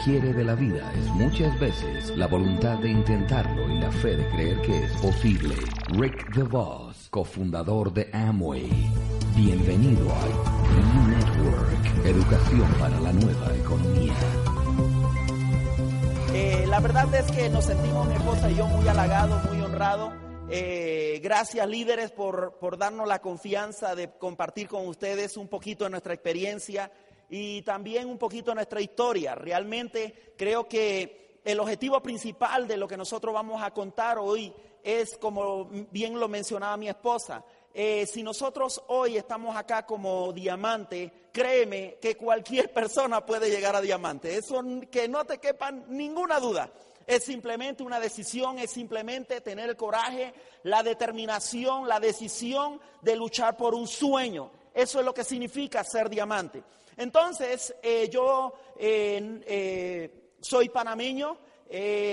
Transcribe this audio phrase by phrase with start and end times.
[0.00, 3.68] hombre y lo que quiere de la vida es muchas veces la voluntad de intentarlo
[3.70, 5.54] y la fe de creer que es posible.
[5.88, 8.70] Rick DeVos, cofundador de Amway.
[9.36, 10.30] Bienvenido al
[10.78, 14.14] E-Network, educación para la nueva economía.
[16.32, 20.12] Eh, la verdad es que nos sentimos mi esposa y yo muy halagados, muy honrados.
[20.52, 25.90] Eh, gracias líderes por, por darnos la confianza de compartir con ustedes un poquito de
[25.90, 26.90] nuestra experiencia
[27.30, 29.34] y también un poquito nuestra historia.
[29.34, 35.16] Realmente creo que el objetivo principal de lo que nosotros vamos a contar hoy es,
[35.16, 41.98] como bien lo mencionaba mi esposa, eh, si nosotros hoy estamos acá como diamante, créeme
[42.00, 44.36] que cualquier persona puede llegar a diamante.
[44.36, 46.70] Eso que no te quepa ninguna duda.
[47.06, 50.32] Es simplemente una decisión, es simplemente tener el coraje,
[50.64, 54.50] la determinación, la decisión de luchar por un sueño.
[54.74, 56.62] Eso es lo que significa ser diamante.
[56.96, 61.38] Entonces, eh, yo eh, soy panameño,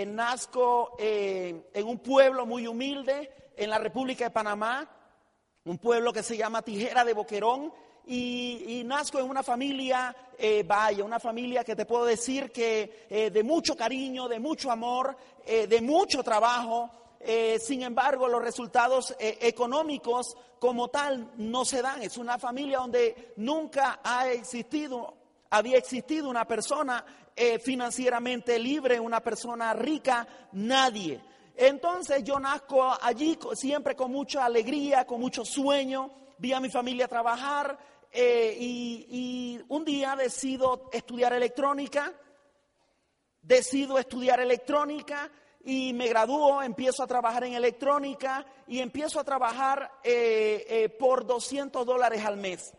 [0.07, 4.87] nazco en un pueblo muy humilde en la República de Panamá,
[5.65, 7.73] un pueblo que se llama Tijera de Boquerón,
[8.07, 13.29] y, nazco en una familia, eh, vaya, una familia que te puedo decir que eh,
[13.29, 16.89] de mucho cariño, de mucho amor, eh, de mucho trabajo.
[17.59, 22.01] Sin embargo, los resultados económicos como tal no se dan.
[22.01, 25.13] Es una familia donde nunca ha existido,
[25.49, 27.05] había existido una persona
[27.61, 31.21] financieramente libre, una persona rica, nadie.
[31.55, 37.07] Entonces yo nazco allí siempre con mucha alegría, con mucho sueño, vi a mi familia
[37.07, 37.77] trabajar
[38.11, 42.13] eh, y, un día decido estudiar electrónica,
[43.41, 45.31] decido estudiar electrónica
[45.67, 51.25] y me gradúo, empiezo a trabajar en electrónica y empiezo a trabajar eh, eh, por
[51.25, 52.73] 200 dólares al mes.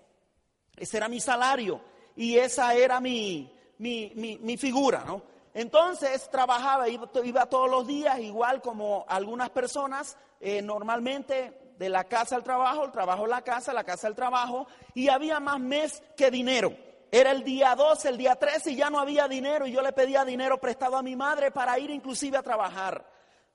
[0.74, 1.82] Ese era mi salario
[2.16, 5.20] y esa era mi, mi, mi figura, ¿no?
[5.52, 12.36] Entonces trabajaba, iba, todos los días, igual como algunas personas, eh, normalmente de la casa
[12.36, 16.02] al trabajo, el trabajo a la casa, la casa al trabajo, y había más mes
[16.16, 16.72] que dinero.
[17.10, 19.92] Era el día 12, el día 13 y ya no había dinero y yo le
[19.92, 23.04] pedía dinero prestado a mi madre para ir inclusive a trabajar.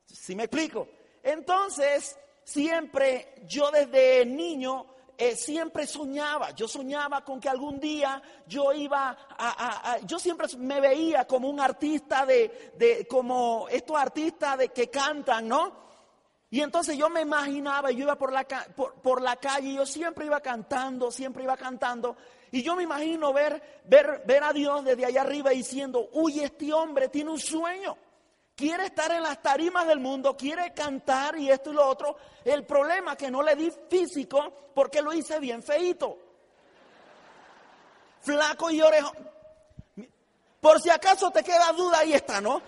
[0.06, 0.88] ¿Sí me explico?
[1.22, 8.74] Entonces, siempre yo desde niño eh, siempre soñaba, yo soñaba con que algún día yo
[8.74, 14.90] iba a, yo siempre me veía como un artista de, como estos artistas de que
[14.90, 15.84] cantan, ¿no?
[16.50, 18.44] Y entonces yo me imaginaba, yo iba por la,
[18.76, 22.18] por, por la calle yo siempre iba cantando, siempre iba cantando.
[22.54, 26.72] Y yo me imagino ver, ver, ver a Dios desde allá arriba diciendo, uy, este
[26.72, 27.98] hombre tiene un sueño
[28.56, 32.16] quiere estar en las tarimas del mundo, quiere cantar y esto y lo otro.
[32.44, 36.18] El problema es que no le di físico porque lo hice bien feito.
[38.22, 39.34] Flaco y orejón.
[40.62, 42.62] Por si acaso te queda duda, ahí está, ¿no?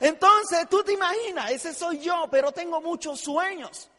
[0.00, 3.90] Entonces, tú te imaginas, ese soy yo, pero tengo muchos sueños.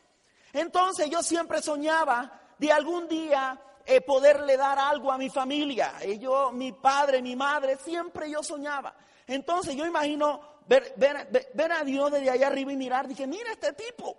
[0.54, 5.94] Entonces, yo siempre soñaba de algún día eh, poderle dar algo a mi familia.
[6.06, 8.94] Y yo, mi padre, mi madre, siempre yo soñaba.
[9.26, 14.16] Entonces yo imagino ver, a Dios desde allá arriba y mirar, dije, mira este tipo,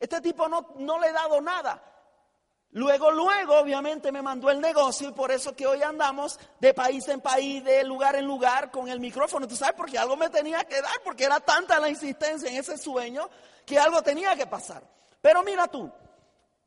[0.00, 1.82] este tipo no, no le he dado nada.
[2.72, 7.06] Luego, luego, obviamente me mandó el negocio y por eso que hoy andamos de país
[7.08, 9.46] en país, de lugar en lugar con el micrófono.
[9.46, 12.76] Tú sabes, porque algo me tenía que dar, porque era tanta la insistencia en ese
[12.76, 13.30] sueño
[13.64, 14.82] que algo tenía que pasar.
[15.22, 15.90] Pero mira tú,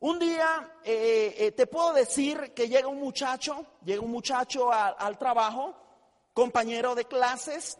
[0.01, 5.17] un día eh, eh, te puedo decir que llega un muchacho, llega un muchacho al
[5.17, 5.75] trabajo
[6.33, 7.77] compañero de clases,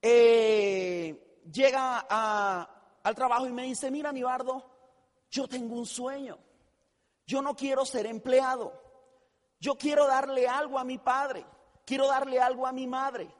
[0.00, 4.64] eh, llega al trabajo y me dice, mira, Nibardo,
[5.30, 6.36] yo tengo un sueño.
[7.26, 8.72] Yo no quiero ser empleado.
[9.60, 11.46] Yo quiero darle algo a mi padre.
[11.84, 13.32] Quiero darle algo a mi madre.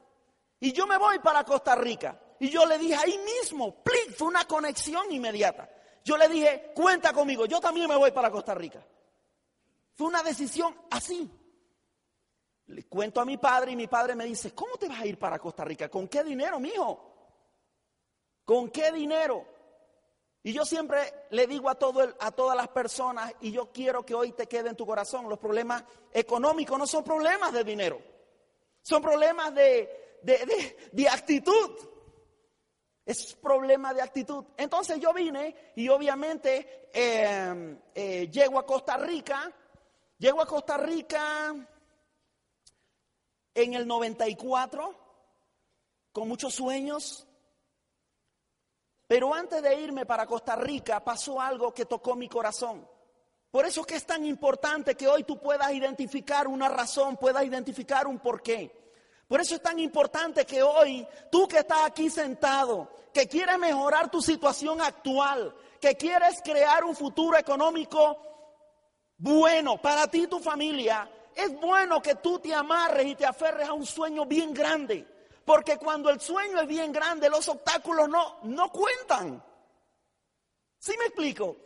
[0.61, 2.17] Y yo me voy para Costa Rica.
[2.39, 4.15] Y yo le dije ahí mismo, ¡plic!
[4.15, 5.69] fue una conexión inmediata.
[6.03, 8.85] Yo le dije, cuenta conmigo, yo también me voy para Costa Rica.
[9.95, 11.29] Fue una decisión así.
[12.67, 15.17] Le cuento a mi padre y mi padre me dice, ¿cómo te vas a ir
[15.17, 15.89] para Costa Rica?
[15.89, 17.13] ¿Con qué dinero, mijo?
[18.45, 19.45] ¿Con qué dinero?
[20.43, 24.13] Y yo siempre le digo a, todo a todas las personas, y yo quiero que
[24.13, 28.01] hoy te quede en tu corazón, los problemas económicos no son problemas de dinero,
[28.81, 30.19] son problemas de,
[30.91, 31.71] de, actitud.
[33.13, 34.43] Es problema de actitud.
[34.57, 39.53] Entonces yo vine y obviamente eh, eh, llego a Costa Rica,
[40.17, 41.53] llego a Costa Rica
[43.53, 44.95] en el 94
[46.11, 47.27] con muchos sueños.
[49.05, 52.89] Pero antes de irme para Costa Rica pasó algo que tocó mi corazón.
[53.51, 57.43] Por eso es que es tan importante que hoy tú puedas identificar una razón, puedas
[57.43, 58.71] identificar un porqué.
[59.27, 64.09] Por eso es tan importante que hoy tú que estás aquí sentado, que quieres mejorar
[64.09, 68.17] tu situación actual, que quieres crear un futuro económico
[69.17, 73.67] bueno para ti y tu familia, es bueno que tú te amarres y te aferres
[73.67, 75.07] a un sueño bien grande.
[75.45, 79.43] Porque cuando el sueño es bien grande, los obstáculos no, no cuentan.
[80.79, 81.57] ¿Sí me explico?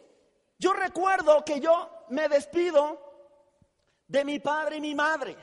[0.57, 2.99] Yo recuerdo que yo me despido
[4.07, 5.37] de mi padre y mi madre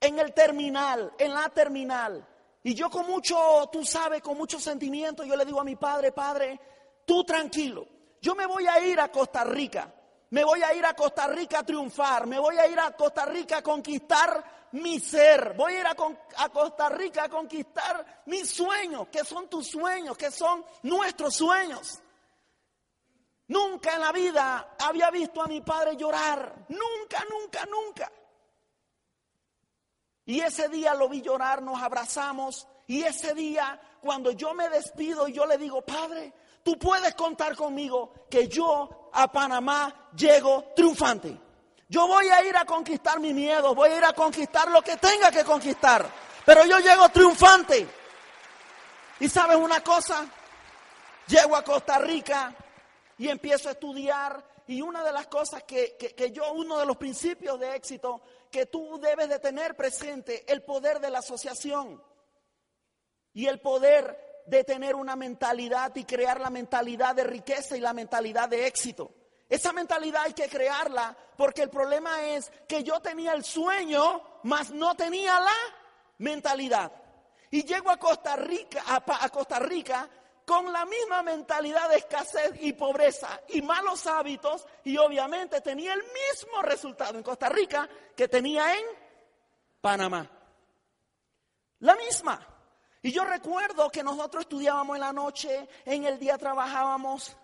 [0.00, 2.26] en el terminal, en la terminal.
[2.62, 6.12] Y yo con mucho, tú sabes, con mucho sentimiento, yo le digo a mi padre,
[6.12, 6.60] padre,
[7.04, 7.86] tú tranquilo,
[8.20, 9.92] yo me voy a ir a Costa Rica,
[10.30, 13.26] me voy a ir a Costa Rica a triunfar, me voy a ir a Costa
[13.26, 15.96] Rica a conquistar mi ser, voy a ir a,
[16.44, 22.00] a Costa Rica a conquistar mis sueños, que son tus sueños, que son nuestros sueños.
[23.48, 28.10] Nunca en la vida había visto a mi padre llorar, nunca, nunca, nunca.
[30.24, 32.66] Y ese día lo vi llorar, nos abrazamos.
[32.86, 36.32] Y ese día, cuando yo me despido y yo le digo, Padre,
[36.62, 41.38] tú puedes contar conmigo que yo a Panamá llego triunfante.
[41.88, 44.96] Yo voy a ir a conquistar mi miedo, voy a ir a conquistar lo que
[44.96, 46.08] tenga que conquistar,
[46.46, 47.86] pero yo llego triunfante.
[49.20, 50.26] Y sabes una cosa,
[51.26, 52.54] llego a Costa Rica
[53.18, 56.96] y empiezo a estudiar y una de las cosas que, que, yo, uno de los
[56.96, 58.22] principios de éxito
[58.52, 62.00] que tú debes de tener presente, el poder de la asociación
[63.32, 67.94] y el poder de tener una mentalidad y crear la mentalidad de riqueza y la
[67.94, 69.10] mentalidad de éxito.
[69.48, 74.70] Esa mentalidad hay que crearla porque el problema es que yo tenía el sueño, mas
[74.70, 75.56] no tenía la
[76.18, 76.92] mentalidad.
[77.50, 80.08] Y llego a Costa Rica, a, Costa Rica
[80.52, 86.02] con la misma mentalidad de escasez y pobreza y malos hábitos y obviamente tenía el
[86.02, 88.84] mismo resultado en Costa Rica que tenía en
[89.80, 90.30] Panamá.
[91.78, 92.46] La misma.
[93.00, 97.34] Y yo recuerdo que nosotros estudiábamos en la noche, en el día trabajábamos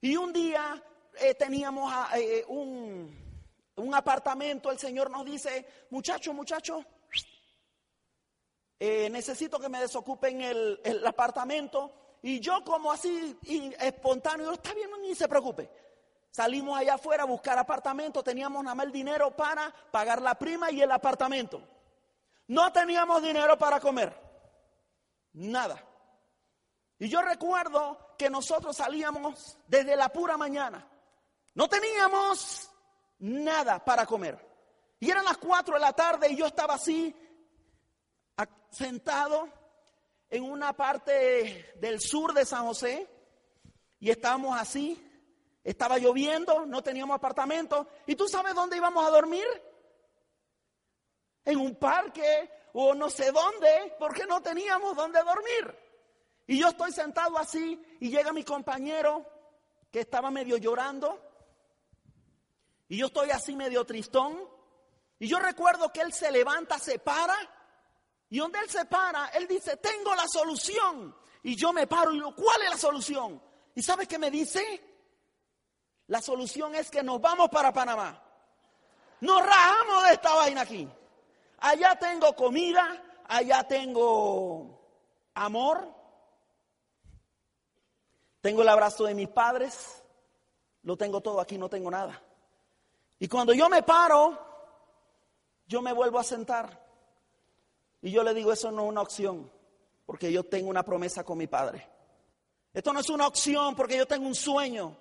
[0.00, 0.80] y un día
[1.18, 6.84] eh, teníamos eh, un, apartamento, el Señor nos dice, muchacho, muchacho,
[8.78, 11.99] eh, necesito que me desocupen el, el apartamento.
[12.22, 13.38] Y yo como así
[13.78, 15.70] espontáneo, está bien, ni se preocupe.
[16.30, 20.70] Salimos allá afuera a buscar apartamento, teníamos nada más el dinero para pagar la prima
[20.70, 21.60] y el apartamento.
[22.48, 24.14] No teníamos dinero para comer.
[25.32, 25.82] Nada.
[26.98, 30.86] Y yo recuerdo que nosotros salíamos desde la pura mañana.
[31.54, 32.70] No teníamos
[33.18, 34.38] nada para comer.
[35.00, 37.14] Y eran las 4 de la tarde y yo estaba así,
[38.70, 39.48] sentado
[40.30, 43.08] en una parte del sur de San José.
[43.98, 45.06] Y estábamos así.
[45.62, 47.88] Estaba lloviendo, no teníamos apartamento.
[48.06, 49.46] ¿Y tú sabes dónde íbamos a dormir?
[51.44, 55.76] En un parque o no sé dónde, porque no teníamos dónde dormir.
[56.46, 59.26] Y yo estoy sentado así y llega mi compañero
[59.90, 61.20] que estaba medio llorando.
[62.88, 64.48] Y yo estoy así medio tristón.
[65.18, 67.36] Y yo recuerdo que él se levanta, se para.
[68.30, 71.14] Y donde él se para, él dice, tengo la solución.
[71.42, 73.42] Y yo me paro y digo, ¿cuál es la solución?
[73.74, 74.62] ¿Y sabes qué me dice?
[76.06, 78.22] La solución es que nos vamos para Panamá.
[79.20, 80.88] Nos rajamos de esta vaina aquí.
[81.58, 84.80] Allá tengo comida, allá tengo
[85.34, 85.92] amor,
[88.40, 90.02] tengo el abrazo de mis padres,
[90.82, 92.22] lo tengo todo aquí, no tengo nada.
[93.18, 94.38] Y cuando yo me paro,
[95.66, 96.79] yo me vuelvo a sentar.
[98.02, 99.50] Y yo le digo, eso no es una opción,
[100.06, 101.86] porque yo tengo una promesa con mi padre.
[102.72, 104.96] Esto no es una opción porque yo tengo un sueño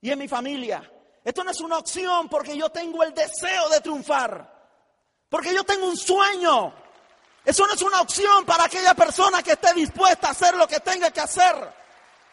[0.00, 0.90] y en mi familia.
[1.22, 4.52] Esto no es una opción porque yo tengo el deseo de triunfar.
[5.28, 6.74] Porque yo tengo un sueño.
[7.44, 10.80] Eso no es una opción para aquella persona que esté dispuesta a hacer lo que
[10.80, 11.54] tenga que hacer.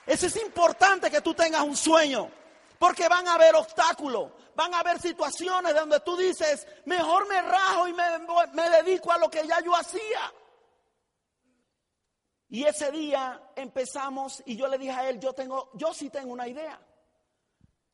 [0.05, 2.29] Eso es importante que tú tengas un sueño.
[2.81, 7.87] Porque van a haber obstáculos, van a haber situaciones donde tú dices, mejor me rajo
[7.87, 10.33] y me, dedico a lo que ya yo hacía.
[12.49, 16.33] Y ese día empezamos y yo le dije a él, yo tengo, yo sí tengo
[16.33, 16.81] una idea.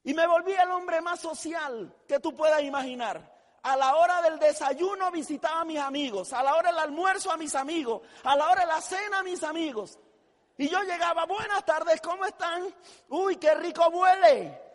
[0.05, 4.39] Y me volví el hombre más social que tú puedas imaginar a la hora del
[4.39, 8.49] desayuno visitaba a mis amigos, a la hora del almuerzo a mis amigos, a la
[8.49, 9.99] hora de la cena a mis amigos.
[10.57, 12.73] Y yo llegaba, buenas tardes, ¿cómo están?
[13.09, 14.66] Uy, qué rico huele.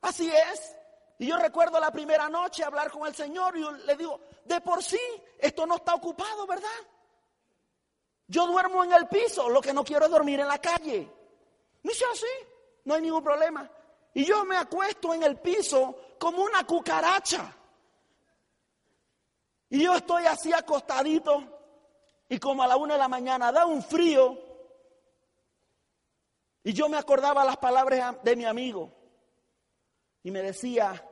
[0.00, 0.76] Así es.
[1.18, 4.82] Y yo recuerdo la primera noche hablar con el Señor y le digo, de por
[4.82, 5.00] sí,
[5.38, 6.68] esto no está ocupado, ¿verdad?
[8.28, 11.10] Yo duermo en el piso, lo que no quiero es dormir en la calle.
[11.82, 12.26] Me dice así,
[12.84, 13.68] no hay ningún problema.
[14.14, 17.54] Y yo me acuesto en el piso como una cucaracha.
[19.70, 21.42] Y yo estoy así acostadito
[22.28, 24.38] y como a la una de la mañana da un frío.
[26.62, 28.97] Y yo me acordaba las palabras de mi amigo.
[30.22, 31.04] Y me decía,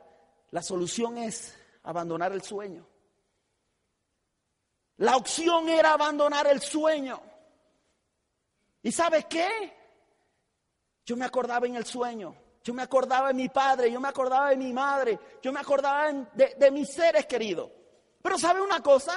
[0.51, 2.87] la solución es abandonar el sueño.
[4.97, 7.21] La opción era abandonar el sueño.
[8.81, 9.73] ¿Y sabes qué?
[11.05, 12.35] Yo me acordaba en el sueño.
[12.63, 16.11] Yo me acordaba de mi padre, yo me acordaba de mi madre, yo me acordaba
[16.11, 17.71] de, de mis seres queridos.
[18.21, 19.13] Pero ¿sabe una cosa?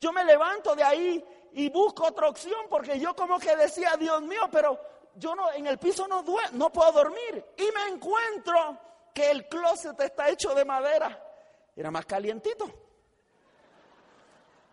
[0.00, 4.20] Yo me levanto de ahí y busco otra opción porque yo como que decía, Dios
[4.22, 4.80] mío, pero
[5.14, 8.78] yo no en el piso no no puedo dormir y me encuentro
[9.18, 11.20] que el closet está hecho de madera.
[11.74, 12.72] Era más calientito.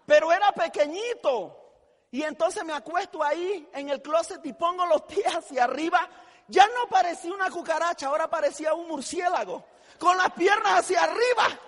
[0.06, 1.72] Pero era pequeñito.
[2.12, 6.08] Y entonces me acuesto ahí en el closet y pongo los pies hacia arriba.
[6.48, 9.66] Ya no parecía una cucaracha, ahora parecía un murciélago.
[9.98, 11.60] Con las piernas hacia arriba.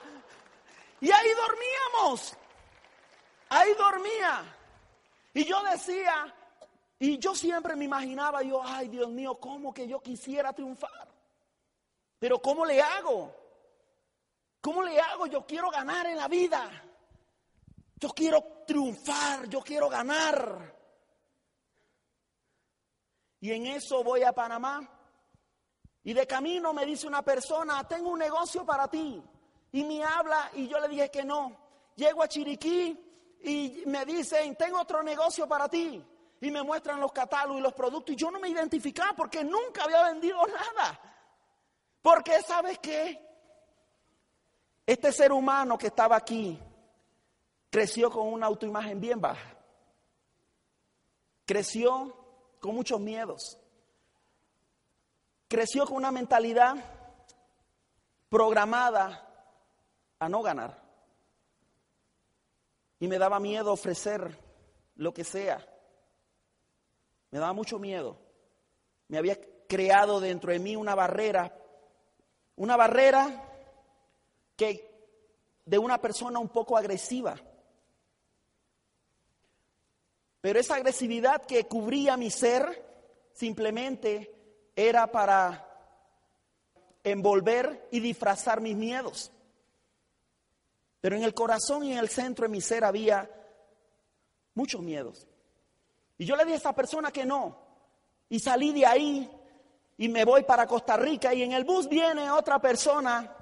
[1.01, 2.37] Y ahí dormíamos.
[3.49, 4.55] Ahí dormía.
[5.33, 6.31] Y yo decía,
[6.99, 11.16] y yo siempre me imaginaba, yo, ay Dios mío, ¿cómo que yo quisiera triunfar?
[12.19, 13.33] Pero ¿cómo le hago?
[14.61, 15.27] ¿Cómo le hago?
[15.27, 16.69] Yo quiero ganar en la vida.
[17.95, 20.75] Yo quiero triunfar, yo quiero ganar.
[23.39, 24.87] Y en eso voy a Panamá.
[26.03, 29.21] Y de camino me dice una persona, tengo un negocio para ti.
[29.71, 31.55] Y me habla y yo le dije que no.
[31.95, 32.97] Llego a Chiriquí
[33.43, 36.03] y me dicen, tengo otro negocio para ti.
[36.39, 38.13] Y me muestran los catálogos y los productos.
[38.13, 40.99] Y yo no me identificaba porque nunca había vendido nada.
[42.07, 43.19] Porque sabes qué?
[44.85, 46.57] Este ser humano que estaba aquí
[47.69, 49.57] creció con una autoimagen bien baja.
[51.45, 52.15] Creció
[52.61, 53.59] con muchos miedos.
[55.49, 56.77] Creció con una mentalidad
[58.29, 59.27] programada
[60.17, 60.81] a no ganar.
[63.01, 64.39] Y me daba miedo ofrecer
[64.95, 65.59] lo que sea.
[67.31, 68.17] Me daba mucho miedo.
[69.09, 69.37] Me había
[69.67, 71.66] creado dentro de mí una barrera,
[72.57, 73.43] una barrera
[74.55, 74.87] que
[75.65, 77.35] de una persona un poco agresiva.
[80.41, 82.85] Pero esa agresividad que cubría mi ser
[83.33, 84.33] simplemente
[84.75, 85.63] era para
[87.03, 89.31] envolver y disfrazar mis miedos.
[91.01, 93.29] Pero en el corazón y en el centro de mi ser había
[94.55, 95.27] muchos miedos.
[96.17, 97.57] Y yo le dije a esa persona que no.
[98.29, 99.29] Y salí de ahí
[99.97, 103.33] y me voy para Costa Rica y en el bus viene otra persona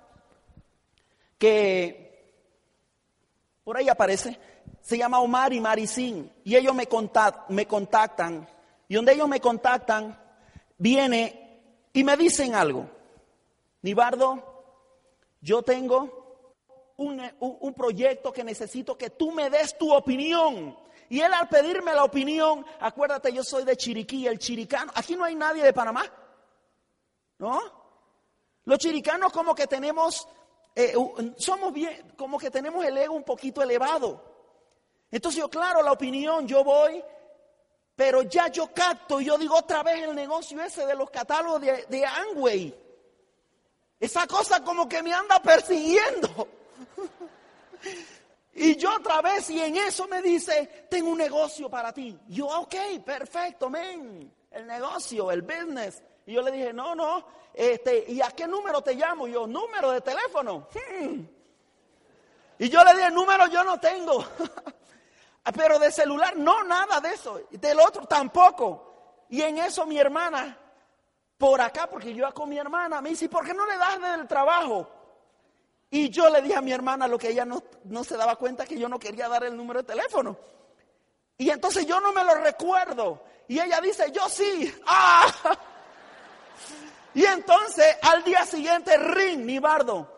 [1.38, 2.06] que
[3.64, 4.40] por ahí aparece,
[4.82, 6.88] se llama Omar y Maricín y ellos me,
[7.50, 8.48] me contactan
[8.88, 10.18] y donde ellos me contactan
[10.78, 11.62] viene
[11.94, 12.90] y me dicen algo.
[13.82, 14.44] Nibardo,
[15.42, 16.26] yo tengo
[16.98, 20.78] un, proyecto que necesito que tú me des tu opinión.
[21.10, 24.92] Y él al pedirme la opinión, acuérdate, yo soy de Chiriquí, el chiricano.
[24.96, 26.04] Aquí no hay nadie de Panamá.
[27.39, 27.62] ¿No?
[28.65, 30.27] Los chiricanos como que tenemos,
[30.75, 30.94] eh,
[31.38, 34.22] somos bien, como que tenemos el ego un poquito elevado.
[35.12, 37.04] Entonces yo, claro, la opinión, yo voy,
[37.96, 41.62] pero ya yo capto y yo digo otra vez el negocio ese de los catálogos
[41.62, 42.74] de, de.
[44.00, 46.48] Esa cosa como que me anda persiguiendo.
[48.58, 52.18] Y yo otra vez, y en eso me dice, tengo un negocio para ti.
[52.30, 52.75] Yo, ok,
[53.06, 56.01] perfecto, men, el negocio, el business.
[56.25, 59.27] Y yo le dije, no, no, este, ¿y a qué número te llamo?
[59.27, 60.67] yo, número de teléfono.
[60.74, 61.22] Hmm.
[62.58, 64.25] Y yo le dije, número yo no tengo.
[65.55, 67.41] Pero de celular, no, nada de eso.
[67.51, 69.25] Del otro tampoco.
[69.29, 70.58] Y en eso mi hermana,
[71.38, 74.27] por acá, porque yo con mi hermana, me dice, ¿por qué no le das del
[74.27, 74.89] trabajo?
[75.91, 78.65] Y yo le dije a mi hermana lo que ella no, no se daba cuenta
[78.65, 80.36] que yo no quería dar el número de teléfono.
[81.38, 83.22] Y entonces yo no me lo recuerdo.
[83.48, 84.74] Y ella dice, yo sí.
[84.88, 85.27] ¡Ah!
[87.14, 90.16] Y entonces al día siguiente, ring, mi bardo.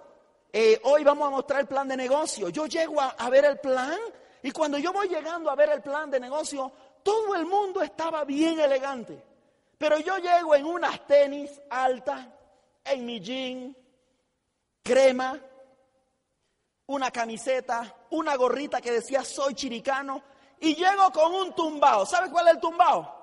[0.51, 2.49] Eh, hoy vamos a mostrar el plan de negocio.
[2.49, 3.97] Yo llego a, ver el plan
[4.41, 6.71] y cuando yo voy llegando a ver el plan de negocio,
[7.03, 9.23] todo el mundo estaba bien elegante.
[9.77, 12.25] Pero yo llego en unas tenis altas,
[12.83, 13.77] en mi jean,
[14.81, 15.39] crema,
[16.87, 20.23] una camiseta, una gorrita que decía soy chiricano
[20.59, 22.05] y llego con un tumbao.
[22.05, 23.15] ¿Sabe cuál es el tumbao?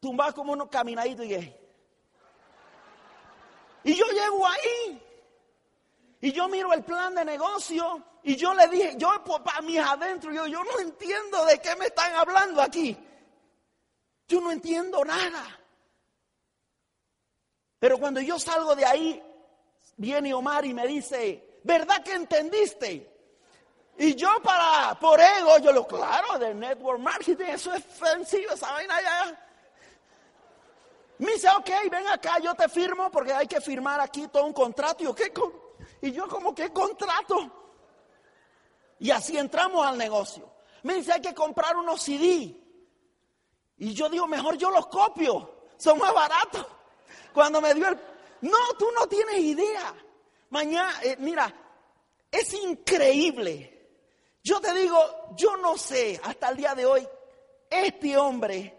[0.00, 1.63] Tumbao como uno caminadito y qué.
[3.84, 5.02] Y yo llego ahí
[6.20, 10.32] y yo miro el plan de negocio y yo le dije, yo para mis adentro,
[10.32, 12.96] yo, yo no entiendo de qué me están hablando aquí.
[14.26, 15.60] Yo no entiendo nada.
[17.78, 19.22] Pero cuando yo salgo de ahí,
[19.98, 23.14] viene Omar y me dice, ¿verdad que entendiste?
[23.98, 28.72] Y yo para, por ego, yo lo, claro, de network marketing, eso es ofensivo, esa
[28.72, 29.43] vaina ya.
[31.18, 34.52] Me dice, ok, ven acá, yo te firmo porque hay que firmar aquí todo un
[34.52, 35.02] contrato.
[35.02, 35.32] Y yo, ¿qué?
[36.02, 37.36] Y yo como, ¿qué contrato?
[38.98, 40.50] Y así entramos al negocio.
[40.82, 42.60] Me dice, hay que comprar unos CD.
[43.78, 46.66] Y yo digo, mejor yo los copio, son más baratos.
[47.32, 47.98] Cuando me dio el...
[48.42, 49.94] No, tú no tienes idea.
[50.50, 51.52] Mañana, eh, mira,
[52.30, 53.70] es increíble.
[54.42, 54.98] Yo te digo,
[55.36, 57.08] yo no sé hasta el día de hoy,
[57.70, 58.78] este hombre,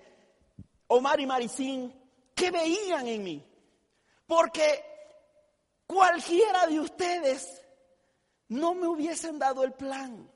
[0.88, 2.05] Omar y Maricín,
[2.36, 3.46] ¿qué veían en mí?
[4.28, 4.84] Porque
[5.88, 7.62] cualquiera de ustedes
[8.50, 10.30] no me hubiesen dado el plan.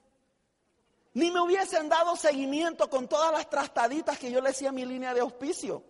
[1.13, 4.85] Ni me hubiesen dado seguimiento con todas las trastaditas que yo le decía a mi
[4.85, 5.83] línea de auspicio.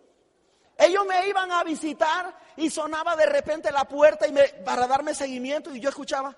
[0.76, 5.14] Ellos me iban a visitar y sonaba de repente la puerta y me, para darme
[5.14, 6.36] seguimiento y yo escuchaba.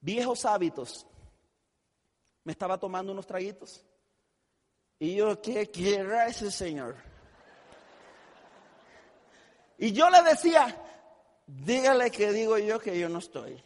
[0.00, 1.04] Viejos hábitos.
[2.44, 3.84] Me estaba tomando unos traguitos.
[4.98, 6.96] Y yo, ¿qué quiera ese señor?
[9.78, 10.74] Y yo le decía,
[11.46, 13.62] dígale que digo yo que yo no estoy.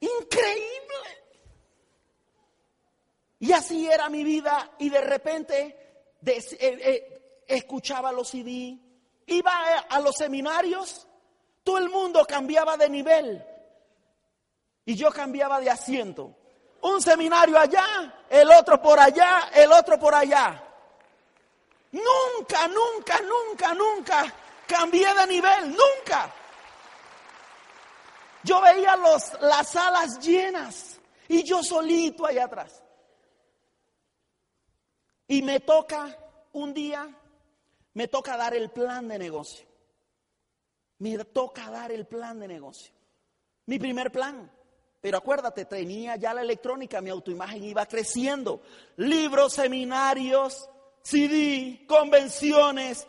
[0.00, 0.76] Increíble.
[3.40, 5.86] Y así era mi vida y de repente
[6.24, 8.78] eh, eh, escuchaba los CD,
[9.26, 9.52] iba
[9.88, 11.06] a, los seminarios,
[11.62, 13.44] todo el mundo cambiaba de nivel
[14.84, 16.35] y yo cambiaba de asiento.
[16.82, 20.62] Un seminario allá, el otro por allá, el otro por allá.
[21.92, 24.34] Nunca, nunca, nunca, nunca
[24.66, 26.32] cambié de nivel, nunca.
[28.42, 32.82] Yo veía los, las salas llenas y yo solito allá atrás.
[35.28, 36.16] Y me toca
[36.52, 37.08] un día,
[37.94, 39.66] me toca dar el plan de negocio.
[40.98, 42.94] Me toca dar el plan de negocio.
[43.66, 44.50] Mi primer plan.
[45.06, 48.60] Pero acuérdate, tenía ya la electrónica, mi autoimagen iba creciendo.
[48.96, 50.68] Libros, seminarios,
[51.00, 53.06] CD, convenciones,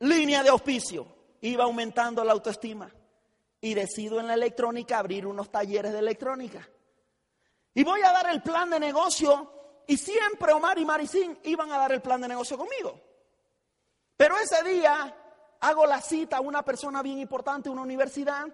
[0.00, 1.06] línea de auspicio.
[1.40, 2.92] Iba aumentando la autoestima.
[3.58, 6.68] Y decido en la electrónica abrir unos talleres de electrónica.
[7.72, 11.78] Y voy a dar el plan de negocio y siempre Omar y Maricín iban a
[11.78, 13.00] dar el plan de negocio conmigo.
[14.14, 15.16] Pero ese día
[15.60, 18.44] hago la cita a una persona bien importante, una universidad,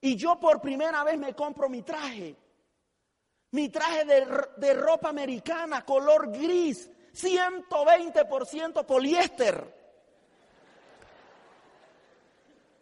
[0.00, 2.36] y yo por primera vez me compro mi traje.
[3.52, 9.80] Mi traje de, de ropa americana, color gris, 120% poliéster.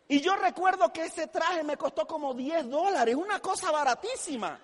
[0.09, 4.59] Y yo recuerdo que ese traje me costó como 10 dólares, una cosa baratísima.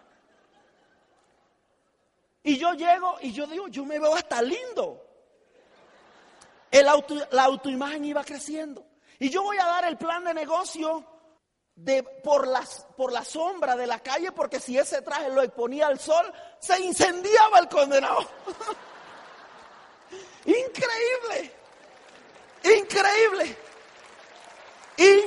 [2.42, 5.02] Y yo llego y yo digo, yo me veo hasta lindo.
[6.70, 6.86] El
[7.30, 8.84] la autoimagen iba creciendo.
[9.18, 11.13] Y yo voy a dar el plan de negocio
[11.76, 15.88] de, por, las, por la sombra de la calle, porque si ese traje lo exponía
[15.88, 18.20] al sol, se incendiaba el condenado.
[20.44, 21.52] Increíble.
[22.62, 23.56] Increíble.
[24.96, 25.22] Y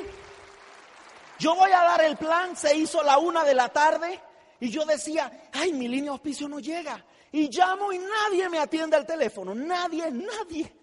[1.39, 4.19] yo voy a dar el plan, se hizo la una de la tarde
[4.59, 7.03] y yo decía, ay, mi línea de auspicio no llega.
[7.31, 9.53] Y llamo y nadie me atiende al teléfono.
[9.53, 10.73] Nadie, nadie.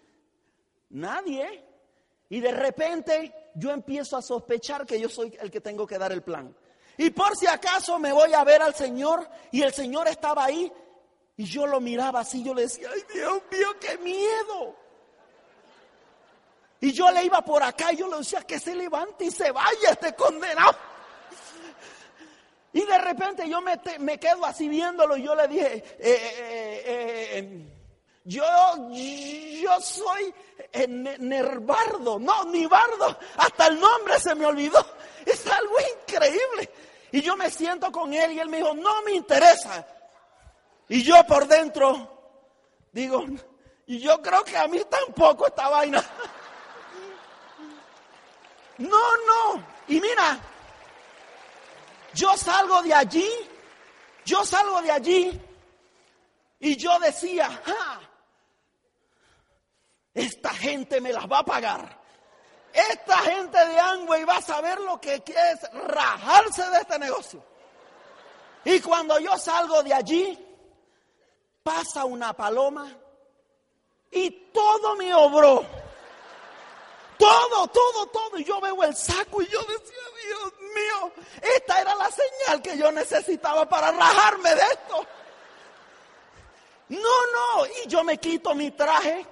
[0.91, 1.65] Nadie.
[2.29, 6.13] Y de repente yo empiezo a sospechar que yo soy el que tengo que dar
[6.13, 6.55] el plan.
[6.97, 10.73] Y por si acaso me voy a ver al Señor y el Señor estaba ahí
[11.37, 14.77] y yo lo miraba así, yo le decía, ay Dios mío, qué miedo.
[16.81, 19.51] Y yo le iba por acá y yo le decía que se levante y se
[19.51, 20.77] vaya este condenado.
[22.73, 26.83] Y de repente yo me, me quedo así viéndolo y yo le dije, eh, eh,
[26.85, 27.74] eh, em,
[28.25, 28.45] yo,
[28.91, 30.35] yo soy
[31.19, 34.85] Nervardo, no, ni Bardo, hasta el nombre se me olvidó.
[35.27, 36.71] Es algo increíble.
[37.13, 39.87] Y yo me siento con él y él me dijo, no me interesa.
[40.89, 42.11] Y yo por dentro
[42.93, 43.25] digo,
[43.87, 46.05] y yo creo que a mí tampoco esta vaina.
[48.77, 49.65] No, no.
[49.87, 50.37] Y mira,
[52.13, 53.29] yo salgo de allí,
[54.25, 55.41] yo salgo de allí
[56.59, 57.63] y yo decía,
[60.15, 62.05] esta gente me las va a pagar.
[62.73, 67.45] Esta gente de Angway va a saber lo que es rajarse de este negocio.
[68.65, 70.39] Y cuando yo salgo de allí,
[71.63, 72.97] pasa una paloma
[74.11, 75.65] y todo me obró.
[77.19, 78.39] Todo, todo, todo.
[78.39, 81.13] Y yo veo el saco y yo decía, Dios mío,
[81.57, 85.07] esta era la señal que yo necesitaba para rajarme de esto.
[86.89, 89.27] No, no, y yo me quito mi traje.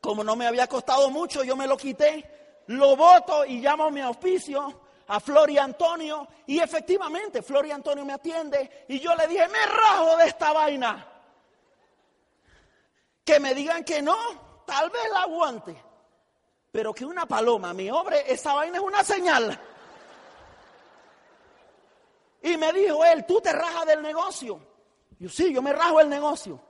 [0.00, 3.90] Como no me había costado mucho, yo me lo quité, lo boto y llamo a
[3.90, 9.46] mi auspicio a Flori Antonio y efectivamente Flori Antonio me atiende y yo le dije,
[9.48, 11.12] me rajo de esta vaina.
[13.24, 14.16] Que me digan que no,
[14.64, 15.76] tal vez la aguante,
[16.70, 19.60] pero que una paloma me obre, esa vaina es una señal.
[22.42, 24.60] Y me dijo él, tú te rajas del negocio.
[25.18, 26.60] Yo sí, yo me rajo el negocio.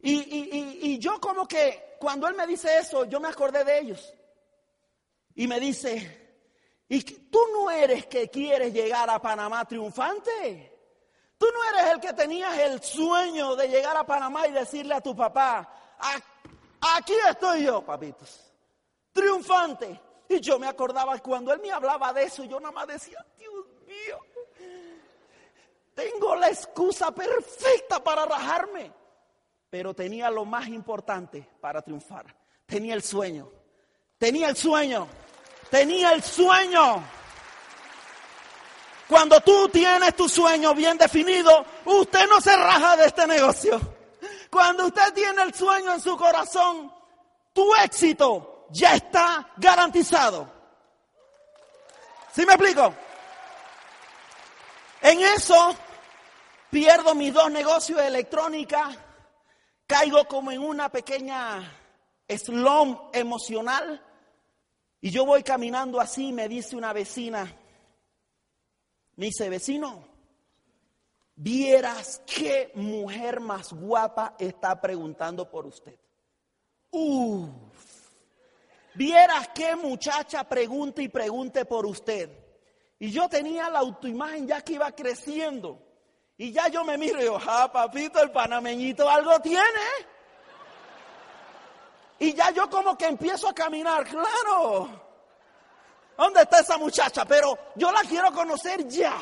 [0.00, 3.78] Y, y, y, yo como que cuando él me dice eso, yo me acordé de
[3.78, 4.14] ellos.
[5.34, 6.40] Y me dice,
[6.88, 10.78] ¿y tú no eres que quieres llegar a Panamá triunfante?
[11.38, 15.00] Tú no eres el que tenías el sueño de llegar a Panamá y decirle a
[15.00, 15.68] tu papá,
[16.96, 18.52] aquí estoy yo, papitos,
[19.12, 20.00] triunfante.
[20.28, 23.64] Y yo me acordaba cuando él me hablaba de eso, yo nada más decía, Dios
[23.86, 24.18] mío,
[25.94, 28.92] tengo la excusa perfecta para rajarme.
[29.70, 32.34] Pero tenía lo más importante para triunfar.
[32.66, 33.50] Tenía el sueño.
[34.18, 35.08] Tenía el sueño.
[35.70, 37.04] Tenía el sueño.
[39.08, 43.80] Cuando tú tienes tu sueño bien definido, usted no se raja de este negocio.
[44.50, 46.92] Cuando usted tiene el sueño en su corazón,
[47.52, 50.50] tu éxito ya está garantizado.
[52.34, 52.94] ¿Sí me explico?
[55.00, 55.74] En eso
[56.70, 58.90] pierdo mis dos negocios de electrónica,
[59.88, 61.72] caigo como en una pequeña
[62.28, 64.00] slum emocional
[65.00, 67.50] y yo voy caminando así, me dice una vecina,
[69.16, 70.04] me dice, vecino,
[71.34, 75.98] vieras qué mujer más guapa está preguntando por usted.
[76.90, 77.48] Uf,
[78.94, 82.30] vieras qué muchacha pregunta y pregunte por usted.
[82.98, 85.87] Y yo tenía la autoimagen ya que iba creciendo.
[86.38, 89.80] Y ya yo me miro y digo, ah, papito, el panameñito algo tiene.
[92.20, 94.88] Y ya yo como que empiezo a caminar, claro.
[96.16, 97.24] ¿Dónde está esa muchacha?
[97.24, 99.18] Pero yo la quiero conocer ya.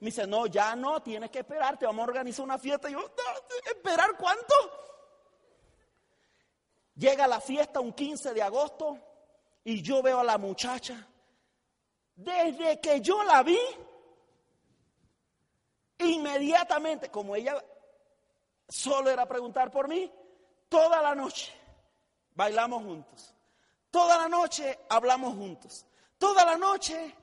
[0.00, 2.88] Me dice, no, ya no, tienes que esperarte, vamos a organizar una fiesta.
[2.88, 3.10] Y yo,
[3.66, 4.54] ¿esperar cuánto?
[6.94, 8.98] Llega la fiesta un 15 de agosto
[9.64, 11.06] y yo veo a la muchacha.
[12.14, 13.58] Desde que yo la vi,
[16.02, 17.62] Inmediatamente, como ella
[18.68, 20.10] solo era preguntar por mí,
[20.68, 21.52] toda la noche
[22.34, 23.34] bailamos juntos.
[23.90, 25.84] Toda la noche hablamos juntos.
[26.18, 27.14] Toda la noche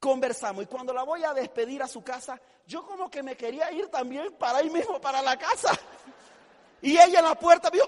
[0.00, 0.64] conversamos.
[0.64, 3.88] Y cuando la voy a despedir a su casa, yo como que me quería ir
[3.88, 5.70] también para ahí mismo, para la casa.
[6.80, 7.84] Y ella en la puerta vio,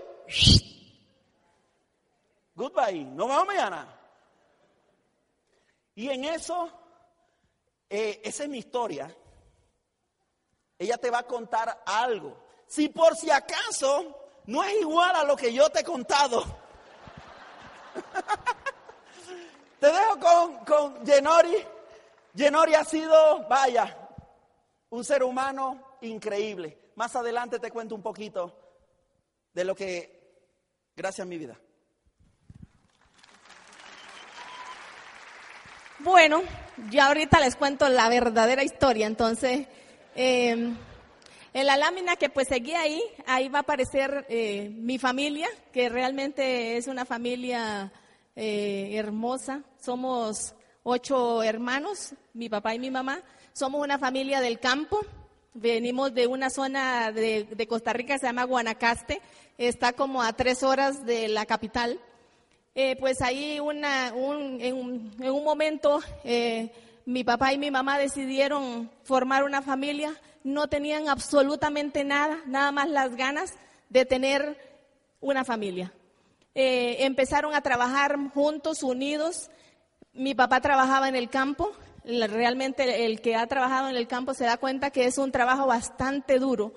[2.54, 3.98] goodbye, nos vemos mañana.
[5.96, 6.70] Y en eso,
[7.88, 9.12] eh, esa es mi historia.
[10.78, 12.36] Ella te va a contar algo.
[12.66, 16.44] Si por si acaso no es igual a lo que yo te he contado.
[19.80, 21.56] te dejo con, con Genori.
[22.74, 23.96] Ha sido, vaya,
[24.90, 26.92] un ser humano increíble.
[26.96, 28.56] Más adelante te cuento un poquito
[29.52, 30.42] de lo que,
[30.96, 31.58] gracias mi vida.
[36.00, 36.42] Bueno,
[36.90, 39.66] ya ahorita les cuento la verdadera historia, entonces
[40.16, 40.76] Em,
[41.52, 45.88] en la lámina que pues seguía ahí, ahí va a aparecer eh, mi familia, que
[45.88, 47.92] realmente es una familia
[48.36, 49.62] eh, hermosa.
[49.80, 53.22] Somos ocho hermanos, mi papá y mi mamá.
[53.52, 55.00] Somos una familia del campo.
[55.52, 59.20] Venimos de una zona de, Costa Rica que se llama Guanacaste.
[59.58, 62.00] Está como a tres horas de la capital.
[62.76, 66.00] Eh, pues ahí una, un, en, en, un momento
[67.06, 72.88] mi papá y mi mamá decidieron formar una familia, no tenían absolutamente nada, nada más
[72.88, 73.54] las ganas
[73.88, 74.58] de tener
[75.20, 75.92] una familia.
[76.54, 79.50] Eh, empezaron a trabajar juntos, unidos.
[80.12, 81.72] Mi papá trabajaba en el campo.
[82.04, 85.66] Realmente el que ha trabajado en el campo se da cuenta que es un trabajo
[85.66, 86.74] bastante duro.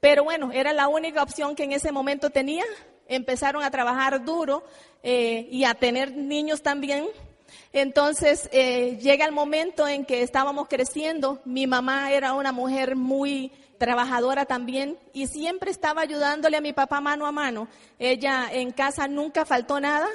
[0.00, 2.64] Pero bueno, era la única opción que en ese momento tenía.
[3.08, 4.64] Empezaron a trabajar duro
[5.02, 7.06] eh, y a tener niños también
[7.72, 11.40] entonces eh, llega el momento en que estábamos creciendo.
[11.44, 17.00] Mi mamá era una mujer muy trabajadora también y siempre estaba ayudándole a mi papá
[17.00, 17.68] mano a mano.
[17.98, 20.08] Ella en casa nunca faltó nada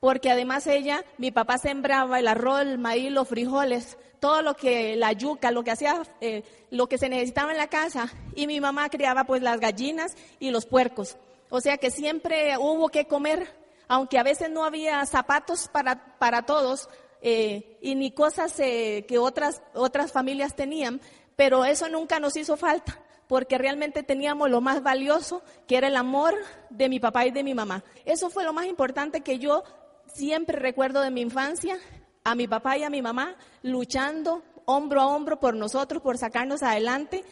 [0.00, 4.96] porque además ella, mi papá sembraba el arroz, el maíz, los frijoles, todo lo que
[4.96, 8.60] la yuca, lo que hacía, eh, lo que se necesitaba en la casa y mi
[8.60, 11.16] mamá criaba pues las gallinas y los puercos.
[11.48, 13.48] O sea que siempre hubo que comer
[13.88, 16.88] aunque a veces no había zapatos para, para todos
[17.22, 21.00] eh, y ni cosas eh, que otras, otras familias tenían,
[21.36, 23.00] pero eso nunca nos hizo falta.
[23.26, 26.34] porque realmente teníamos lo más valioso, que era el amor
[26.70, 27.82] de mi papá y de mi mamá.
[28.04, 29.64] Eso fue lo más importante que yo
[30.06, 31.76] siempre recuerdo de mi infancia,
[32.22, 36.62] a mi papá y a mi mamá luchando hombro a hombro por nosotros, por sacarnos
[36.62, 37.24] adelante.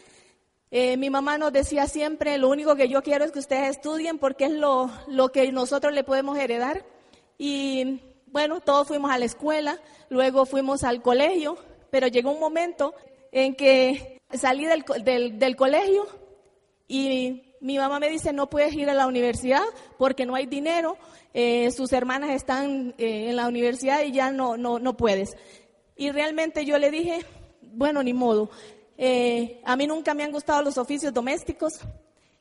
[0.71, 4.17] Eh, mi mamá nos decía siempre, lo único que yo quiero es que ustedes estudien
[4.17, 6.85] porque es lo, lo que nosotros le podemos heredar.
[7.37, 11.57] Y bueno, todos fuimos a la escuela, luego fuimos al colegio,
[11.91, 12.93] pero llegó un momento
[13.31, 14.83] en que salí del,
[15.37, 16.07] del, colegio
[16.87, 19.63] y mi mamá me dice, no puedes ir a la universidad
[19.97, 20.97] porque no hay dinero,
[21.33, 25.37] eh, sus hermanas están eh, en la universidad y ya no, no, no puedes.
[25.95, 27.25] Y realmente yo le dije,
[27.61, 28.49] bueno, ni modo,
[28.97, 31.79] eh, a mí nunca me han gustado los oficios domésticos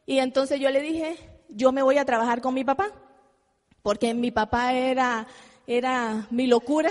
[0.07, 1.17] y entonces yo le dije,
[1.49, 2.93] yo me voy a trabajar con mi papá,
[3.83, 5.27] porque mi papá era,
[5.67, 6.91] era mi locura.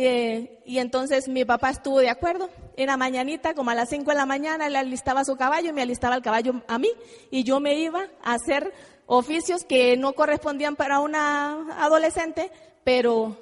[0.00, 2.48] Eh, y entonces mi papá estuvo de acuerdo.
[2.76, 5.72] En la mañanita, como a las 5 de la mañana, él alistaba su caballo y
[5.72, 6.90] me alistaba el caballo a mí.
[7.30, 8.72] Y yo me iba a hacer
[9.06, 12.52] oficios que no correspondían para una adolescente,
[12.84, 13.36] pero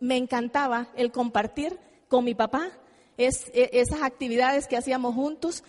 [0.00, 2.70] me encantaba el compartir con mi papá
[3.16, 5.64] es, e, esas actividades que hacíamos juntos,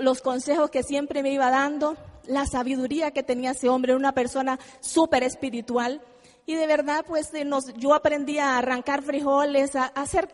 [0.00, 4.58] los consejos que siempre me iba dando, la sabiduría que tenía ese hombre, una persona
[4.80, 6.02] súper espiritual.
[6.46, 7.30] Y de verdad, pues
[7.76, 10.28] yo aprendí a arrancar frijoles, a, hacer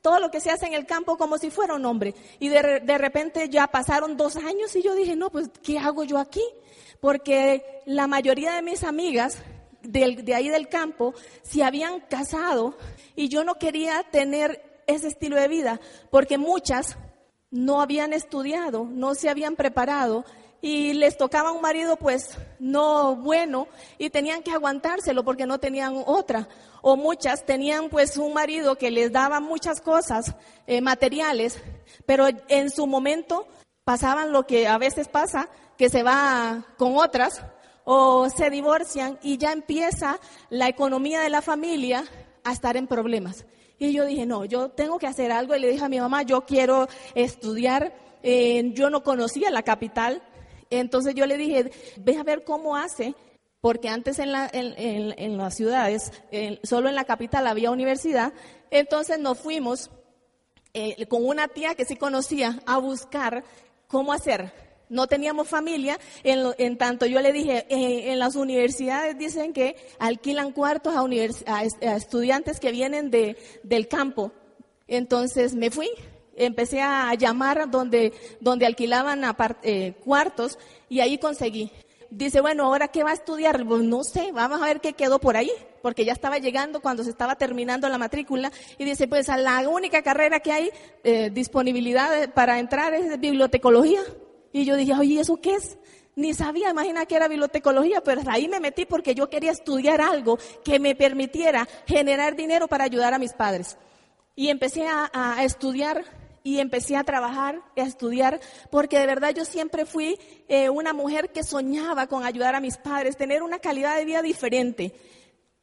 [0.00, 2.14] todo lo que se hace en el campo como si fuera un hombre.
[2.40, 6.04] Y de, de repente ya pasaron dos años y yo dije, no, pues, ¿qué hago
[6.04, 6.42] yo aquí?
[7.00, 9.38] Porque la mayoría de mis amigas
[9.82, 12.76] de ahí del campo se habían casado
[13.16, 16.96] y yo no quería tener ese estilo de vida, porque muchas
[17.50, 20.24] no habían estudiado, no se habían preparado
[20.62, 23.66] y les tocaba un marido pues no bueno
[23.98, 26.48] y tenían que aguantárselo porque no tenían otra.
[26.80, 30.34] O muchas tenían pues un marido que les daba muchas cosas
[30.66, 31.60] eh, materiales,
[32.06, 33.46] pero en su momento
[33.84, 37.42] pasaban lo que a veces pasa, que se va con otras
[37.84, 42.04] o se divorcian y ya empieza la economía de la familia
[42.44, 43.44] a estar en problemas.
[43.82, 45.56] Y yo dije, no, yo tengo que hacer algo.
[45.56, 47.92] Y le dije a mi mamá, yo quiero estudiar.
[48.22, 50.22] yo no conocía la capital.
[50.70, 53.16] Entonces yo le dije, ve a ver cómo hace.
[53.60, 56.12] Porque antes en, la, en, las ciudades,
[56.62, 58.32] solo en la capital había universidad.
[58.70, 59.90] Entonces nos fuimos
[60.74, 63.42] eh, con una tía que sí conocía a buscar
[63.88, 64.52] cómo hacer
[64.92, 70.52] no teníamos familia, en, tanto yo le dije, eh, en las universidades dicen que alquilan
[70.52, 71.64] cuartos a,
[71.96, 74.32] estudiantes que vienen de, del campo.
[74.86, 75.88] Entonces me fui,
[76.36, 79.22] empecé a llamar donde, donde alquilaban
[79.62, 80.58] eh, cuartos
[80.90, 81.72] y ahí conseguí.
[82.10, 83.64] Dice, bueno, ¿ahora qué va a estudiar?
[83.66, 85.50] Pues no sé, vamos a ver qué quedó por ahí,
[85.80, 88.52] porque ya estaba llegando cuando se estaba terminando la matrícula.
[88.76, 90.70] Y dice, pues la única carrera que hay
[91.04, 94.02] eh, disponibilidad para entrar es bibliotecología.
[94.52, 95.78] Y yo dije, oye, ¿eso qué es?
[96.14, 100.38] Ni sabía, imagina que era bibliotecología, pero ahí me metí porque yo quería estudiar algo
[100.62, 103.78] que me permitiera generar dinero para ayudar a mis padres.
[104.36, 106.04] Y empecé a, estudiar
[106.44, 111.30] y empecé a trabajar, a estudiar, porque de verdad yo siempre fui eh, una mujer
[111.30, 114.94] que soñaba con ayudar a mis padres, tener una calidad de vida diferente.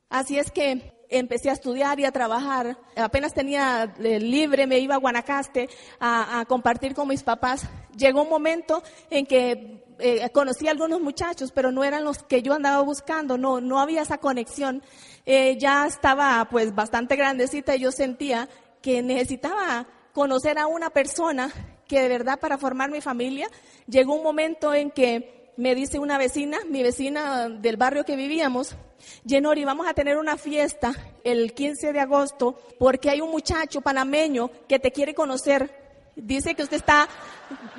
[0.10, 2.78] Así es que empecé a estudiar y a trabajar.
[2.96, 5.70] Apenas tenía eh, libre, me iba a Guanacaste
[6.00, 7.68] a, compartir con mis papás.
[7.98, 12.42] Llegó un momento en que eh, conocí a algunos muchachos, pero no eran los que
[12.42, 14.84] yo andaba buscando, no, no había esa conexión.
[15.26, 18.48] Eh, ya estaba pues bastante grandecita y yo sentía
[18.82, 21.52] que necesitaba conocer a una persona
[21.88, 23.50] que de verdad para formar mi familia.
[23.88, 28.76] Llegó un momento en que me dice una vecina, mi vecina del barrio que vivíamos,
[29.24, 34.50] Yenori, vamos a tener una fiesta el 15 de agosto porque hay un muchacho panameño
[34.68, 35.78] que te quiere conocer.
[36.16, 37.08] Dice que usted está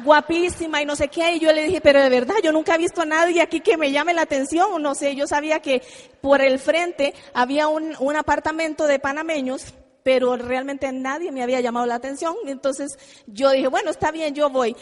[0.03, 1.35] guapísima y no sé qué.
[1.35, 3.77] Y yo le dije, pero de verdad, yo nunca he visto a nadie aquí que
[3.77, 4.81] me llame la atención.
[4.83, 5.83] No sé, yo sabía que
[6.21, 11.97] por el frente había un, apartamento de panameños pero realmente nadie me había llamado la
[11.97, 12.35] atención.
[12.47, 14.75] Entonces yo dije, bueno, está bien, yo voy.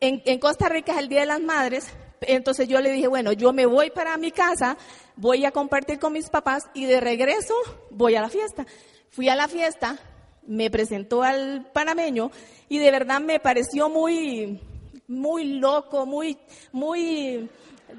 [0.00, 1.88] En, en, Costa Rica es el Día de las Madres,
[2.22, 4.76] entonces yo le dije, bueno, yo me voy para mi casa
[5.18, 7.54] voy a compartir con mis papás y de regreso
[7.90, 8.66] voy a la fiesta.
[9.10, 9.98] Fui a la fiesta,
[10.46, 12.30] me presentó al panameño
[12.68, 14.60] y de verdad me pareció muy,
[15.08, 16.38] muy loco, muy,
[16.72, 17.48] muy,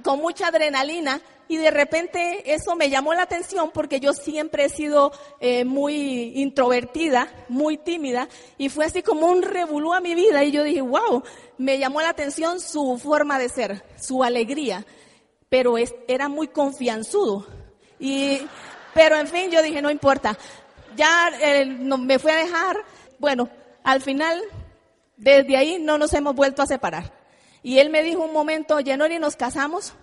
[0.03, 4.69] con mucha adrenalina y de repente eso me llamó la atención porque yo siempre he
[4.69, 10.45] sido eh, muy introvertida, muy tímida y fue así como un revolú a mi vida
[10.45, 11.23] y yo dije, wow,
[11.57, 14.85] me llamó la atención su forma de ser, su alegría
[15.49, 15.75] pero
[16.07, 17.45] era muy confianzudo.
[17.99, 18.41] Y,
[18.93, 20.37] pero en fin, yo dije, no importa.
[20.95, 22.77] Ya eh, me fui a dejar.
[23.17, 23.49] Bueno,
[23.83, 24.41] al final,
[25.17, 27.11] desde ahí no nos hemos vuelto a separar.
[27.63, 29.93] Y él me dijo un momento, Yenori, ¿nos casamos?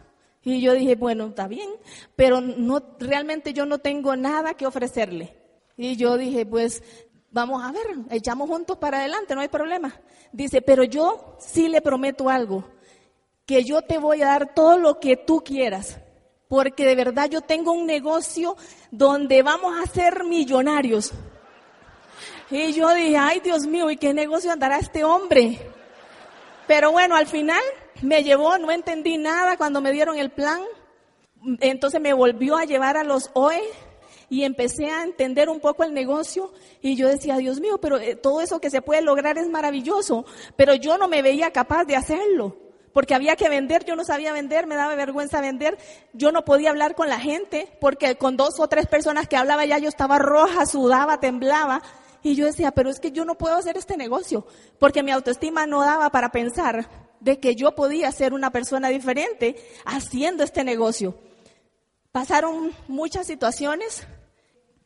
[0.46, 1.68] Y yo dije, bueno, está bien,
[2.14, 5.34] pero no, realmente yo no tengo nada que ofrecerle.
[5.76, 6.84] Y yo dije, pues
[7.32, 10.00] vamos a ver, echamos juntos para adelante, no hay problema.
[10.30, 12.62] Dice, pero yo sí le prometo algo,
[13.44, 15.98] que yo te voy a dar todo lo que tú quieras,
[16.46, 18.56] porque de verdad yo tengo un negocio
[18.92, 21.12] donde vamos a ser millonarios.
[22.52, 25.58] Y yo dije, ay Dios mío, ¿y qué negocio andará este hombre?
[26.68, 27.62] Pero bueno, al final
[28.02, 30.60] me llevó, no entendí nada cuando me dieron el plan.
[31.60, 33.62] Entonces me volvió a llevar a los OE
[34.28, 38.16] y empecé a entender un poco el negocio y yo decía, Dios mío, pero eh,
[38.16, 40.24] todo eso que se puede lograr es maravilloso,
[40.56, 42.56] pero yo no me veía capaz de hacerlo.
[42.92, 45.76] Porque había que vender, yo no sabía vender, me daba vergüenza vender,
[46.14, 49.66] yo no podía hablar con la gente, porque con dos o tres personas que hablaba
[49.66, 51.82] ya yo estaba roja, sudaba, temblaba,
[52.22, 54.46] y yo decía, pero es que yo no puedo hacer este negocio,
[54.78, 59.56] porque mi autoestima no daba para pensar de que yo podía ser una persona diferente
[59.84, 61.18] haciendo este negocio.
[62.12, 64.06] Pasaron muchas situaciones,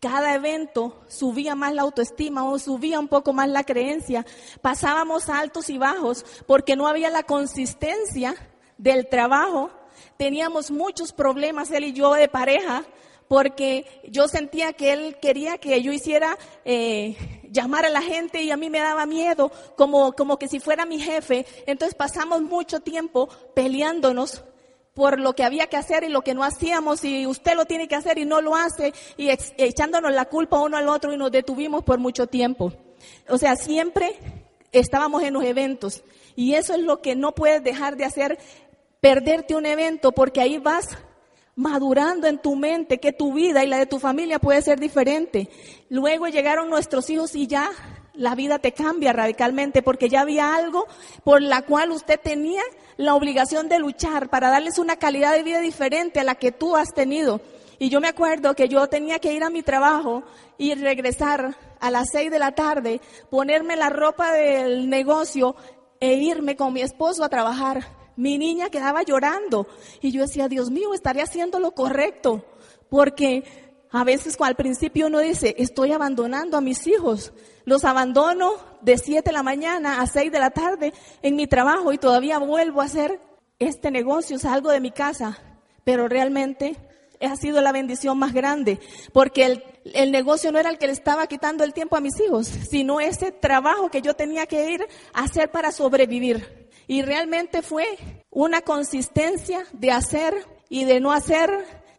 [0.01, 4.25] cada evento subía más la autoestima o subía un poco más la creencia.
[4.63, 8.35] Pasábamos altos y bajos porque no había la consistencia
[8.79, 9.71] del trabajo.
[10.17, 12.85] Teníamos muchos problemas, él y yo, de pareja,
[13.31, 17.17] porque yo sentía que él quería que yo hiciera eh,
[17.49, 20.85] llamar a la gente y a mí me daba miedo, como, como que si fuera
[20.85, 21.47] mi jefe.
[21.67, 24.43] Entonces pasamos mucho tiempo peleándonos
[24.95, 27.87] por lo que había que hacer y lo que no hacíamos y usted lo tiene
[27.87, 31.31] que hacer y no lo hace y echándonos la culpa uno al otro y nos
[31.31, 32.73] detuvimos por mucho tiempo.
[33.29, 34.19] O sea, siempre
[34.73, 36.03] estábamos en los eventos
[36.35, 38.41] y eso es lo que no puedes dejar de hacer,
[39.01, 40.99] perderte un evento porque ahí vas
[41.61, 45.51] madurando en tu mente que tu vida y la de tu familia puede ser diferente.
[45.91, 47.71] Luego llegaron nuestros hijos y ya
[48.15, 50.87] la vida te cambia radicalmente porque ya había algo
[51.23, 52.63] por la cual usted tenía
[52.97, 56.77] la obligación de luchar para darles una calidad de vida diferente a la que tú
[56.77, 57.43] has tenido.
[57.79, 60.23] Y yo me acuerdo que yo tenía que ir a mi trabajo
[60.57, 65.57] y regresar a las seis de la tarde, ponerme la ropa del negocio
[66.01, 68.00] e irme con mi esposo a trabajar.
[68.17, 69.67] Mi niña quedaba llorando.
[70.01, 72.45] Y yo decía, Dios mío, estaré haciendo lo correcto,
[72.89, 73.45] porque
[73.93, 77.33] a veces al principio uno dice, estoy abandonando a mis hijos,
[77.65, 80.93] los abandono de 7 de la mañana a 6 de la tarde
[81.23, 83.21] en mi trabajo y todavía vuelvo a hacer
[83.59, 85.39] este negocio, salgo de mi casa,
[85.85, 86.77] pero realmente
[87.21, 88.81] ha sido la bendición más grande,
[89.13, 92.19] porque el, el, negocio no era el que le estaba quitando el tiempo a mis
[92.21, 96.60] hijos, sino ese trabajo que yo tenía que ir a hacer para sobrevivir.
[96.91, 97.87] Y realmente fue
[98.31, 100.35] una consistencia de hacer
[100.69, 101.49] y de no hacer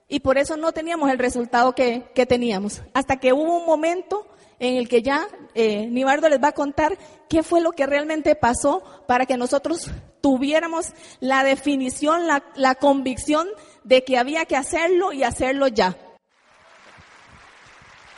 [0.10, 2.82] y por eso no teníamos el resultado que, teníamos.
[2.93, 4.27] Hasta que hubo un momento
[4.60, 6.97] en el que ya eh, Nibardo les va a contar
[7.30, 10.88] qué fue lo que realmente pasó para que nosotros tuviéramos
[11.21, 13.47] la definición, la, la convicción
[13.86, 15.95] de que había que hacerlo y hacerlo ya.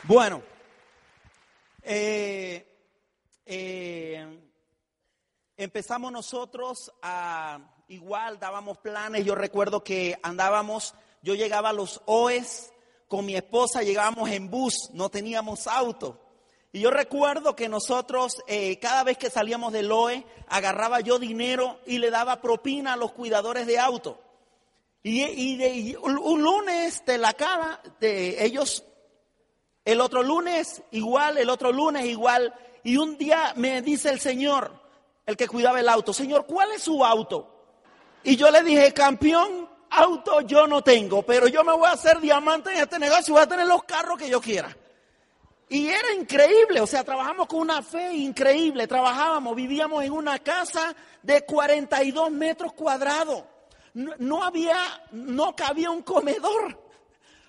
[0.02, 0.42] Bueno,
[1.84, 2.66] eh,
[3.46, 4.43] eh,
[5.56, 12.72] empezamos nosotros a, igual dábamos planes, yo recuerdo que andábamos, yo llegaba a los OES
[13.08, 16.20] con mi esposa, llegábamos en bus, no teníamos auto.
[16.72, 21.78] Y yo recuerdo que nosotros, eh, cada vez que salíamos del OE, agarraba yo dinero
[21.86, 24.20] y le daba propina a los cuidadores de auto.
[25.04, 28.82] Y, un lunes de la cara, de ellos,
[29.84, 32.52] el otro lunes igual, el otro lunes igual.
[32.82, 34.83] Y un día me dice el Señor,
[35.26, 37.50] el que cuidaba el auto, Señor, ¿cuál es su auto?
[38.22, 42.20] Y yo le dije, campeón, auto yo no tengo, pero yo me voy a hacer
[42.20, 44.74] diamante en este negocio y voy a tener los carros que yo quiera.
[45.68, 50.94] Y era increíble, o sea, trabajamos con una fe increíble, trabajábamos, vivíamos en una casa
[51.22, 53.44] de 42 metros cuadrados.
[53.94, 54.76] No, había,
[55.12, 56.78] no cabía un comedor,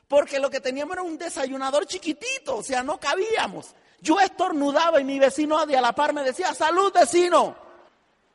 [0.08, 3.76] porque lo que teníamos era un desayunador chiquitito, o sea, no cabíamos.
[4.00, 7.65] Yo estornudaba y mi vecino de a la par me decía, salud vecino.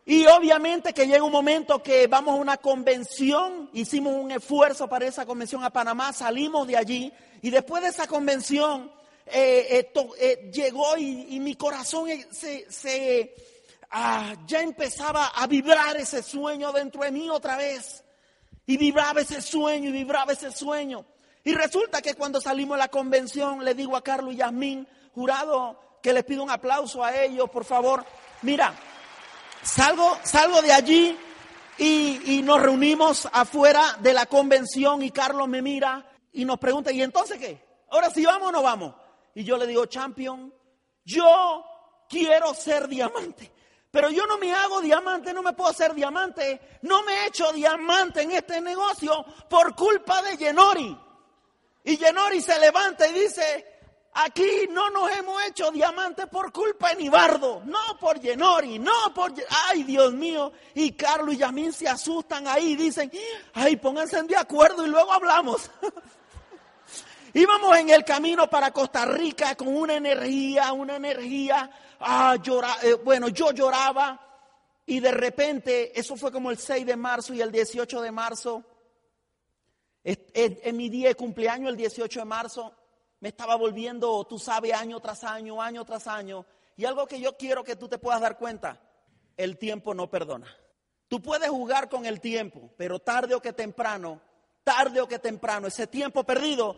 [0.07, 5.07] Y obviamente que llega un momento que vamos a una convención, hicimos un esfuerzo para
[5.07, 8.91] esa convención a Panamá, salimos de allí y después de esa convención
[9.27, 13.35] eh, eh, eh, llegó y, mi corazón se,
[13.91, 18.03] ah, ya empezaba a vibrar ese sueño dentro de mí otra vez.
[18.67, 21.05] Y vibraba ese sueño y vibraba ese sueño.
[21.45, 25.79] Y resulta que cuando salimos de la convención le digo a Carlos y Yasmín, jurado,
[26.03, 28.05] que les pido un aplauso a ellos, por favor.
[28.43, 28.75] Mira,
[29.63, 31.19] Salgo, salgo de allí
[31.79, 37.03] y, nos reunimos afuera de la convención y Carlos me mira y nos pregunta, ¿y
[37.03, 37.65] entonces qué?
[37.91, 38.95] ¿Ahora sí vamos o no vamos?
[39.35, 40.53] Y yo le digo, champion,
[41.05, 41.65] yo
[42.09, 43.51] quiero ser diamante,
[43.91, 46.79] Pero yo no me hago diamante, no me puedo hacer diamante.
[46.83, 50.97] No me he hecho diamante en este negocio por culpa de Yenori.
[51.85, 53.80] Y Yenori se levanta y dice,
[54.13, 59.33] aquí no nos hemos hecho diamante por culpa de Nibardo, no por Yenori, no por...
[59.69, 60.53] Ay, Dios mío.
[60.75, 63.11] Y Carlos y Yamín se asustan ahí y dicen,
[63.55, 65.71] ay, pónganse de acuerdo y luego hablamos.
[67.33, 72.95] Íbamos en el camino para Costa Rica con una energía, una energía ah, llora, eh,
[72.95, 74.19] bueno, yo lloraba
[74.87, 78.65] y de repente, eso fue como el 6 de marzo y el 18 de marzo,
[80.03, 82.75] en mi día de cumpleaños, el 18 de marzo,
[83.21, 86.45] me estaba volviendo, tú sabes, año tras año, año tras año.
[86.77, 88.81] Y algo que yo quiero que tú te puedas dar cuenta,
[89.37, 90.47] el tiempo no perdona.
[91.09, 94.21] Tú puedes jugar con el tiempo, pero tarde o que temprano,
[94.65, 96.77] tarde o que temprano, ese tiempo perdido,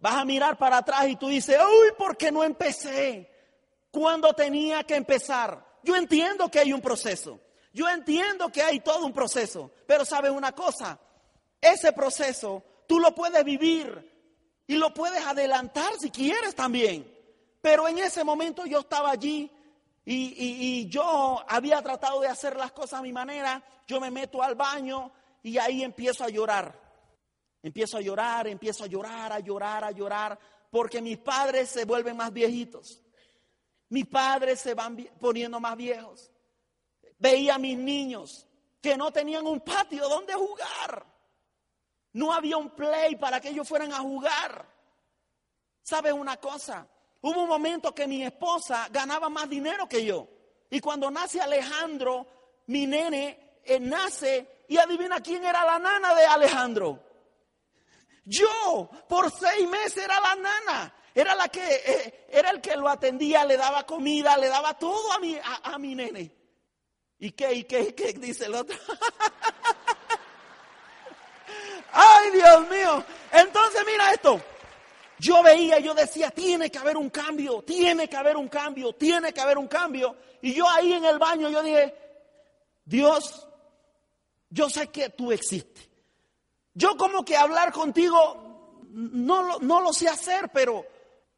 [0.00, 3.32] vas a mirar para atrás y tú dices, uy, ¿por qué no empecé?
[3.92, 5.64] cuando tenía que empezar.
[5.84, 7.38] Yo entiendo que hay un proceso.
[7.72, 9.70] Yo entiendo que hay todo un proceso.
[9.86, 10.98] Pero sabes una cosa,
[11.60, 14.11] ese proceso tú lo puedes vivir
[14.66, 17.10] y lo puedes adelantar si quieres también.
[17.60, 19.50] Pero en ese momento yo estaba allí
[20.04, 23.62] y, yo había tratado de hacer las cosas a mi manera.
[23.86, 26.80] Yo me meto al baño y ahí empiezo a llorar.
[27.62, 30.38] Empiezo a llorar, empiezo a llorar, a llorar, a llorar,
[30.70, 33.00] porque mis padres se vuelven más viejitos.
[33.88, 36.32] Mis padres se van poniendo más viejos.
[37.18, 38.48] Veía a mis niños
[38.80, 41.11] que no tenían un patio donde jugar.
[42.12, 44.66] No había un play para que ellos fueran a jugar.
[45.82, 46.86] ¿Sabes una cosa?
[47.20, 50.28] Hubo un momento que mi esposa ganaba más dinero que yo.
[50.70, 52.26] Y cuando nace Alejandro,
[52.66, 57.02] mi nene eh, nace y adivina quién era la nana de Alejandro.
[58.24, 60.94] Yo, por seis meses era la nana.
[61.14, 65.12] Era la que, eh, era el que lo atendía, le daba comida, le daba todo
[65.12, 66.34] a mi, a, mi nene.
[67.18, 68.12] ¿Y qué, y qué, y qué?
[68.14, 68.76] Dice el otro.
[71.90, 73.04] Ay, Dios mío.
[73.32, 74.40] Entonces mira esto.
[75.18, 79.32] Yo veía, yo decía, tiene que haber un cambio, tiene que haber un cambio, tiene
[79.32, 80.16] que haber un cambio.
[80.40, 81.94] Y yo ahí en el baño, yo dije,
[82.84, 83.46] Dios,
[84.50, 85.88] yo sé que tú existes.
[86.74, 88.52] Yo como que hablar contigo
[88.92, 90.84] no, no lo sé hacer, pero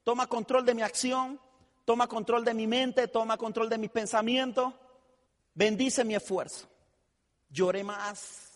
[0.02, 1.40] toma control de mi acción,
[1.84, 4.72] toma control de mi mente, toma control de mis pensamientos,
[5.54, 6.66] bendice mi esfuerzo.
[7.50, 8.53] Lloré más.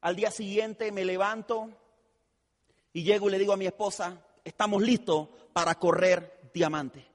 [0.00, 1.70] Al día siguiente me levanto
[2.92, 7.06] y llego y le digo a mi esposa, estamos listos para correr diamante.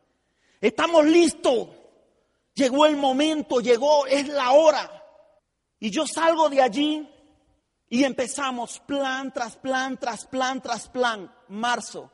[0.60, 1.70] Estamos listos.
[2.54, 5.04] Llegó el momento, llegó, es la hora.
[5.80, 7.10] Y yo salgo de allí
[7.90, 11.34] y empezamos plan tras plan, tras plan, tras plan.
[11.48, 12.12] Marzo,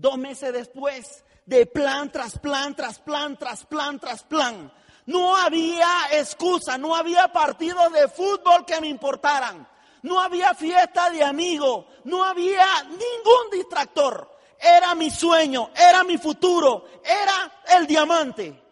[0.00, 4.72] Dos meses después, de plan tras plan, tras plan, tras plan, tras plan.
[5.04, 9.68] No había excusa, no había partidos de fútbol que me importaran.
[10.02, 14.38] No había fiesta de amigos, no había ningún distractor.
[14.58, 18.62] Era mi sueño, era mi futuro, era el diamante.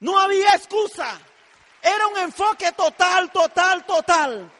[0.00, 1.18] No había excusa.
[1.82, 4.50] Era un enfoque total, total, total.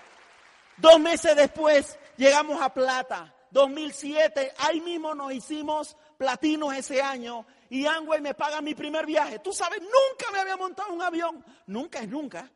[0.77, 3.35] Dos meses después llegamos a plata.
[3.51, 9.39] 2007, ahí mismo nos hicimos platinos ese año y Angway me paga mi primer viaje.
[9.39, 11.45] Tú sabes, nunca me había montado un avión.
[11.67, 12.51] Nunca es nunca.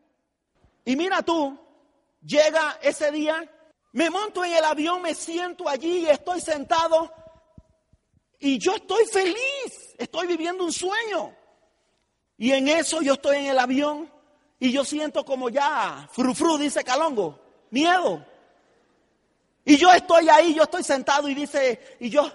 [0.85, 1.59] Y mira tú,
[2.25, 3.49] llega ese día,
[3.93, 7.13] me monto en el avión, me siento allí estoy sentado
[8.39, 11.37] y yo estoy feliz, estoy viviendo un sueño.
[12.37, 14.11] Y en eso yo estoy en el avión
[14.59, 17.39] y yo siento como ya, frufru, dice Calongo,
[17.71, 18.25] miedo.
[19.65, 22.33] Y yo estoy ahí, yo estoy sentado y dice, y yo,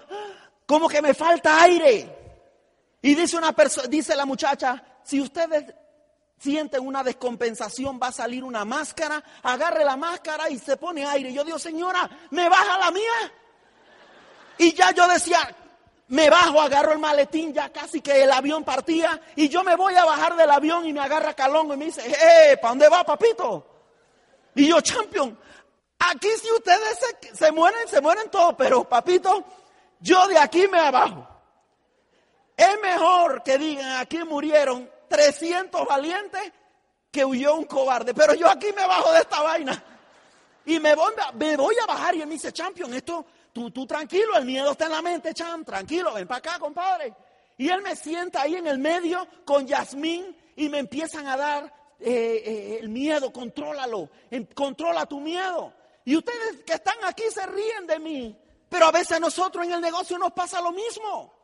[0.64, 2.16] como que me falta aire.
[3.02, 5.74] Y dice una persona, dice la muchacha, si ustedes
[6.38, 11.32] sienten una descompensación, va a salir una máscara, agarre la máscara y se pone aire.
[11.32, 13.32] Yo digo, señora, ¿me baja la mía?
[14.58, 15.54] Y ya yo decía,
[16.08, 19.94] me bajo, agarro el maletín, ya casi que el avión partía, y yo me voy
[19.94, 22.56] a bajar del avión y me agarra Calongo y me dice, ¡eh!
[22.56, 23.66] ¿Para dónde va, papito?
[24.54, 25.38] Y yo, champion,
[25.98, 29.44] aquí si ustedes se, se mueren, se mueren todos, pero papito,
[30.00, 31.28] yo de aquí me abajo.
[32.56, 36.52] Es mejor que digan aquí murieron 300 valientes
[37.10, 38.14] que huyó un cobarde.
[38.14, 39.84] Pero yo aquí me bajo de esta vaina.
[40.66, 43.86] Y me voy, me voy a bajar y él me dice, champion, esto, tú, tú
[43.86, 47.14] tranquilo, el miedo está en la mente, champ, tranquilo, ven para acá, compadre.
[47.56, 51.64] Y él me sienta ahí en el medio con Yasmín y me empiezan a dar
[51.98, 54.10] eh, eh, el miedo, contrólalo,
[54.54, 55.72] controla tu miedo.
[56.04, 58.38] Y ustedes que están aquí se ríen de mí.
[58.68, 61.37] Pero a veces nosotros en el negocio nos pasa lo mismo.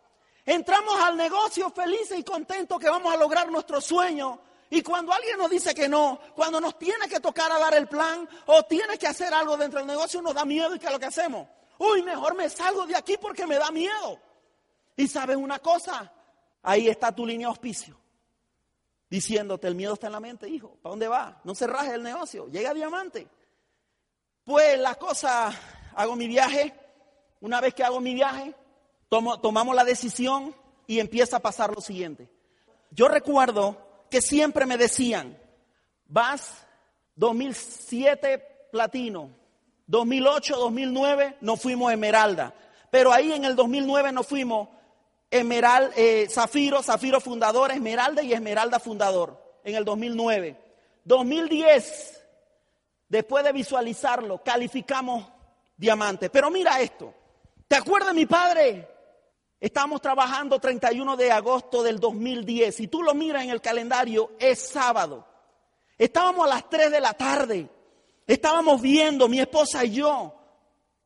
[0.47, 4.40] Entramos al negocio felices y contentos que vamos a lograr nuestro sueño
[4.70, 7.86] Y cuando alguien nos dice que no, cuando nos tiene que tocar a dar el
[7.86, 10.92] plan o tiene que hacer algo dentro del negocio, nos da miedo y ¿qué es
[10.92, 11.47] lo que hacemos?
[11.78, 14.18] Uy, mejor me salgo de aquí porque me da miedo.
[14.97, 16.12] Y sabes una cosa,
[16.62, 17.97] ahí está tu línea de auspicio.
[19.09, 20.76] Diciéndote, el miedo está en la mente, hijo.
[20.82, 21.40] ¿Para dónde va?
[21.45, 23.28] No se raje el negocio, llega diamante.
[24.45, 25.53] Pues la cosa,
[25.95, 26.74] hago mi viaje.
[27.40, 28.55] Una vez que hago mi viaje,
[29.40, 30.54] tomamos la decisión
[30.86, 32.28] y empieza a pasar lo siguiente.
[32.90, 33.76] Yo recuerdo
[34.10, 35.38] que siempre me decían,
[36.06, 36.66] vas
[37.16, 39.30] 2007 platino,
[39.86, 42.54] 2008, 2009 nos fuimos Esmeralda,
[42.90, 44.68] pero ahí en el 2009 nos fuimos
[45.30, 50.56] Emerald, eh, Zafiro, Zafiro fundador, Esmeralda y Esmeralda fundador en el 2009.
[51.04, 52.22] 2010,
[53.08, 55.26] después de visualizarlo, calificamos
[55.76, 56.30] diamante.
[56.30, 57.12] Pero mira esto,
[57.66, 58.93] ¿te acuerdas mi padre?
[59.64, 62.76] Estamos trabajando 31 de agosto del 2010.
[62.76, 65.26] Si tú lo miras en el calendario, es sábado.
[65.96, 67.70] Estábamos a las 3 de la tarde.
[68.26, 70.34] Estábamos viendo, mi esposa y yo.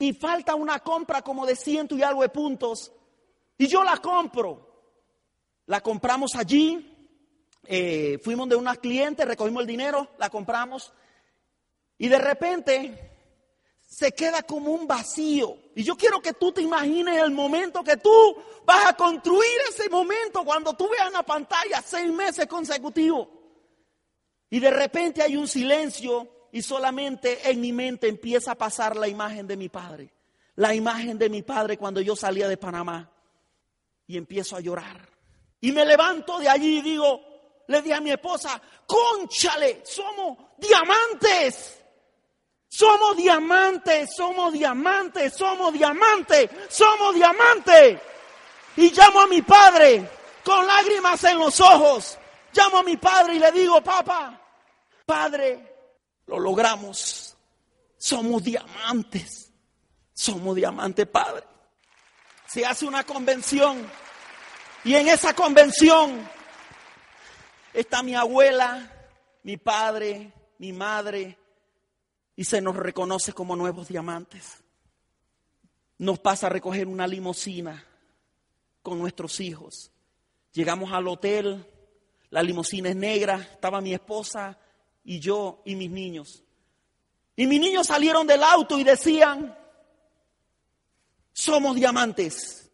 [0.01, 2.91] Y falta una compra como de ciento y algo de puntos.
[3.57, 4.91] Y yo la compro.
[5.67, 7.15] La compramos allí.
[7.63, 10.93] Eh, fuimos de unas clientes, recogimos el dinero, la compramos.
[11.97, 13.18] Y de repente
[13.89, 15.57] se queda como un vacío.
[15.75, 18.37] Y yo quiero que tú te imagines el momento que tú
[18.67, 23.29] vas a construir ese momento cuando tú veas en la pantalla seis meses consecutivos.
[24.51, 29.09] Y de repente hay un silencio y solamente en mi mente empieza a pasar la
[29.09, 30.13] imagen de mi padre.
[30.57, 33.11] La imagen de mi padre cuando yo salía de Panamá.
[34.07, 35.09] Y empiezo a llorar.
[35.63, 37.21] Y me levanto de allí y digo,
[37.69, 41.78] le dije a mi esposa, conchale, somos diamantes.
[42.69, 48.01] Somos diamantes, somos diamantes, somos diamantes, somos diamantes.
[48.77, 50.09] Y llamo a mi padre
[50.45, 52.19] con lágrimas en los ojos.
[52.53, 54.41] Llamo a mi padre y le digo, papá,
[55.05, 55.77] padre,
[56.27, 57.37] lo logramos.
[57.97, 59.51] Somos diamantes.
[60.13, 61.45] Somos diamantes, padre.
[62.47, 63.91] Se hace una convención
[64.85, 66.29] y en esa convención
[67.73, 68.91] está mi abuela,
[69.43, 71.37] mi padre, mi madre,
[72.39, 74.63] y se nos reconoce como nuevos diamantes.
[75.99, 77.85] Nos pasa a recoger una limusina
[78.81, 79.91] con nuestros hijos.
[80.53, 81.67] Llegamos al hotel,
[82.31, 84.57] la limusina es negra, estaba mi esposa
[85.03, 86.45] y yo y mis niños.
[87.35, 89.59] Y mis niños salieron del auto y decían,
[91.33, 92.71] somos diamantes,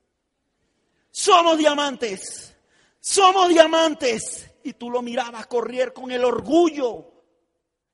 [1.11, 2.55] somos diamantes,
[3.01, 4.47] somos diamantes.
[4.63, 7.14] Y tú lo mirabas correr con el orgullo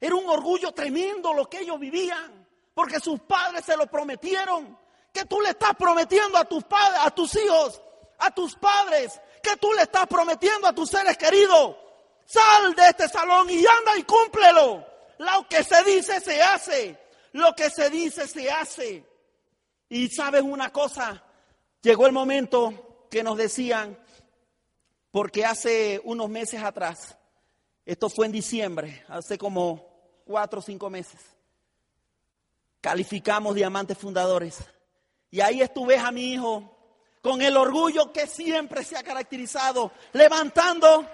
[0.01, 4.79] era un orgullo tremendo lo que ellos vivían, porque sus padres se lo prometieron.
[5.13, 7.83] Que tú le estás prometiendo a tus padres, a tus hijos,
[8.19, 11.77] a tus padres, que tú le estás prometiendo a tus seres queridos.
[12.25, 14.87] Sal de este salón y anda y cúmplelo.
[15.19, 16.97] Lo que se dice se hace.
[17.33, 19.05] Lo que se dice se hace.
[19.89, 21.25] Y sabes una cosa,
[21.83, 23.99] llegó el momento que nos decían,
[25.11, 27.19] porque hace unos meses atrás,
[27.85, 29.90] esto fue en diciembre, hace como
[30.31, 31.21] cuatro o cinco meses.
[32.81, 34.59] Calificamos diamantes fundadores.
[35.29, 36.77] Y ahí estuve a mi hijo
[37.21, 41.05] con el orgullo que siempre se ha caracterizado, levantando.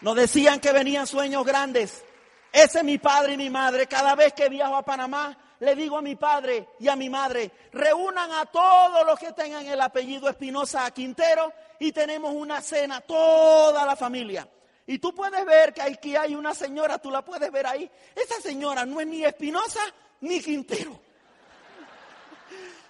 [0.00, 2.02] Nos decían que venían sueños grandes.
[2.50, 3.86] Ese es mi padre y mi madre.
[3.86, 7.50] Cada vez que viajo a Panamá, le digo a mi padre y a mi madre,
[7.70, 13.84] reúnan a todos los que tengan el apellido Espinosa Quintero y tenemos una cena, toda
[13.84, 14.48] la familia.
[14.86, 17.90] Y tú puedes ver que aquí hay una señora, tú la puedes ver ahí.
[18.14, 19.80] Esa señora no es ni Espinosa
[20.20, 21.00] ni Quintero.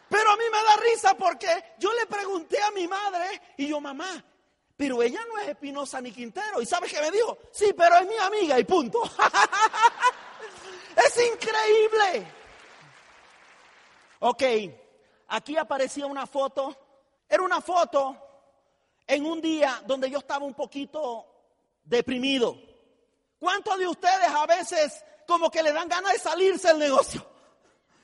[0.08, 3.80] Pero a mí me da risa porque yo le pregunté a mi madre y yo,
[3.80, 4.22] mamá,
[4.76, 6.60] pero ella no es Espinosa ni Quintero.
[6.60, 7.38] ¿Y sabes qué me dijo?
[7.50, 9.02] Sí, pero es mi amiga y punto.
[10.96, 12.26] es increíble.
[14.20, 14.42] Ok,
[15.28, 16.76] aquí aparecía una foto.
[17.28, 18.16] Era una foto
[19.06, 21.35] en un día donde yo estaba un poquito
[21.86, 22.60] deprimido.
[23.38, 27.26] ¿Cuántos de ustedes a veces como que le dan ganas de salirse del negocio?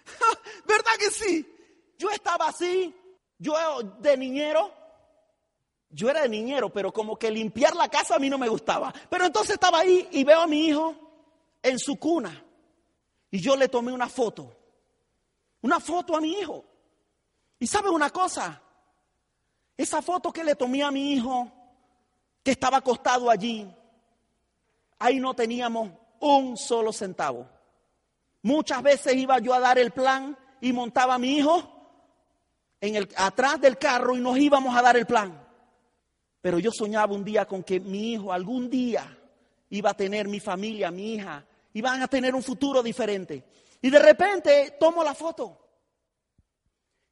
[0.65, 1.49] ¿Verdad que sí?
[1.99, 2.95] Yo estaba así,
[3.39, 3.55] yo
[3.99, 4.73] de niñero,
[5.91, 8.93] yo era de niñero, pero como que limpiar la casa a mí no me gustaba.
[9.11, 10.95] Pero entonces estaba ahí y veo a mi hijo
[11.63, 12.45] en su cuna
[13.31, 14.55] y yo le tomé una foto,
[15.61, 16.65] una foto a mi hijo.
[17.59, 18.61] Y sabe una cosa,
[19.77, 21.51] esa foto que le tomé a mi hijo
[22.43, 23.71] que estaba acostado allí,
[24.99, 25.91] ahí no teníamos
[26.21, 27.49] un solo centavo.
[28.43, 31.63] Muchas veces iba yo a dar el plan y montaba a mi hijo
[32.81, 35.41] en el, atrás del carro y nos íbamos a dar el plan.
[36.41, 39.19] Pero yo soñaba un día con que mi hijo algún día
[39.71, 43.45] iba a tener mi familia, mi hija, iban a tener un futuro diferente.
[43.81, 45.59] Y de repente tomo la foto.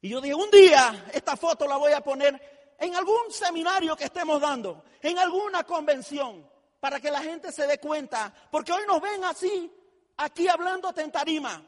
[0.00, 4.04] Y yo dije, un día esta foto la voy a poner en algún seminario que
[4.04, 6.48] estemos dando, en alguna convención,
[6.80, 9.70] para que la gente se dé cuenta, porque hoy nos ven así,
[10.16, 11.62] aquí hablando en tarima,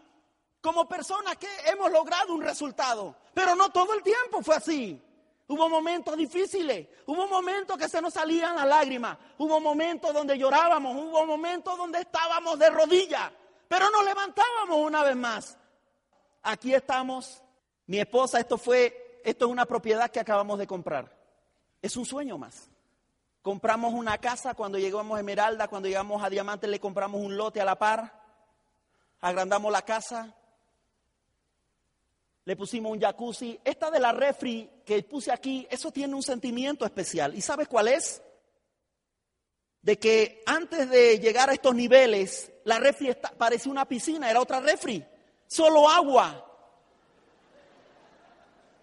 [0.62, 5.00] como personas que hemos logrado un resultado, pero no todo el tiempo fue así.
[5.48, 10.96] Hubo momentos difíciles, hubo momentos que se nos salían las lágrimas, hubo momentos donde llorábamos,
[10.96, 13.30] hubo momentos donde estábamos de rodillas,
[13.68, 15.58] pero nos levantábamos una vez más.
[16.42, 17.42] Aquí estamos,
[17.86, 21.16] mi esposa, esto fue, esto es una propiedad que acabamos de comprar.
[21.80, 22.68] Es un sueño más.
[23.42, 27.60] Compramos una casa cuando llegamos a Esmeralda, cuando llegamos a Diamante le compramos un lote
[27.60, 28.22] a la par,
[29.20, 30.32] agrandamos la casa,
[32.44, 33.58] le pusimos un jacuzzi.
[33.64, 37.34] Esta de la refri que puse aquí, eso tiene un sentimiento especial.
[37.34, 38.22] ¿Y sabes cuál es?
[39.80, 44.60] De que antes de llegar a estos niveles, la refri parecía una piscina, era otra
[44.60, 45.04] refri,
[45.46, 46.51] solo agua.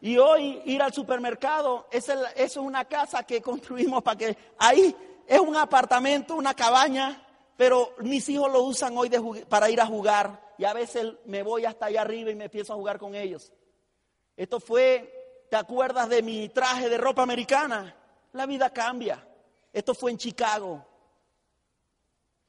[0.01, 4.95] Y hoy ir al supermercado, eso es una casa que construimos para que ahí
[5.27, 7.25] es un apartamento, una cabaña,
[7.57, 9.09] pero mis hijos lo usan hoy
[9.49, 12.73] para ir a jugar y a veces me voy hasta allá arriba y me empiezo
[12.73, 13.51] a jugar con ellos.
[14.35, 17.95] Esto fue, ¿te acuerdas de mi traje de ropa americana?
[18.33, 19.25] La vida cambia.
[19.71, 20.85] Esto fue en Chicago.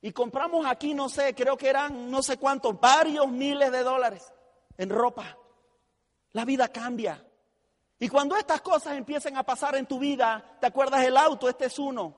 [0.01, 4.33] Y compramos aquí, no sé, creo que eran no sé cuántos, varios miles de dólares
[4.79, 5.37] en ropa.
[6.33, 7.25] La vida cambia.
[8.03, 11.51] Y cuando estas cosas empiecen a pasar en tu vida, ¿te acuerdas el auto?
[11.51, 12.17] Este es uno,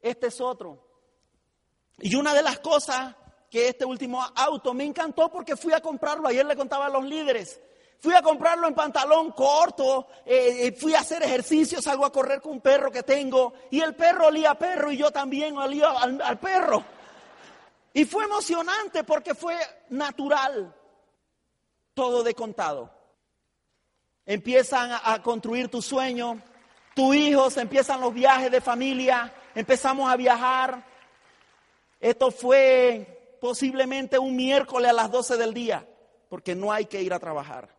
[0.00, 0.78] este es otro.
[1.98, 3.16] Y una de las cosas
[3.50, 7.04] que este último auto me encantó porque fui a comprarlo, ayer le contaba a los
[7.04, 7.60] líderes,
[7.98, 12.40] fui a comprarlo en pantalón corto, eh, eh, fui a hacer ejercicio, salgo a correr
[12.40, 15.90] con un perro que tengo y el perro olía a perro y yo también olía
[15.90, 16.84] al perro.
[17.92, 19.56] Y fue emocionante porque fue
[19.88, 20.72] natural,
[21.92, 22.99] todo de contado
[24.30, 26.40] empiezan a, construir tu sueño,
[26.94, 30.84] tus hijos, empiezan los viajes de familia, empezamos a viajar.
[31.98, 35.84] Esto fue posiblemente un miércoles a las 12 del día,
[36.28, 37.74] porque no hay que ir a trabajar.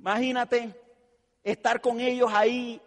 [0.00, 0.74] Imagínate
[1.44, 2.82] estar con ellos ahí.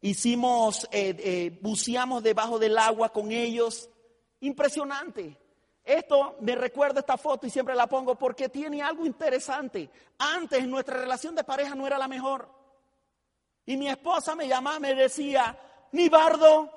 [0.00, 3.88] Hicimos, eh, eh, buceamos debajo del agua con ellos.
[4.40, 5.36] Impresionante.
[5.90, 9.90] Esto me recuerda esta foto y siempre la pongo porque tiene algo interesante.
[10.18, 12.48] Antes nuestra relación de pareja no era la mejor.
[13.66, 15.58] Y mi esposa me llamaba, me decía,
[15.90, 16.70] ni bardo,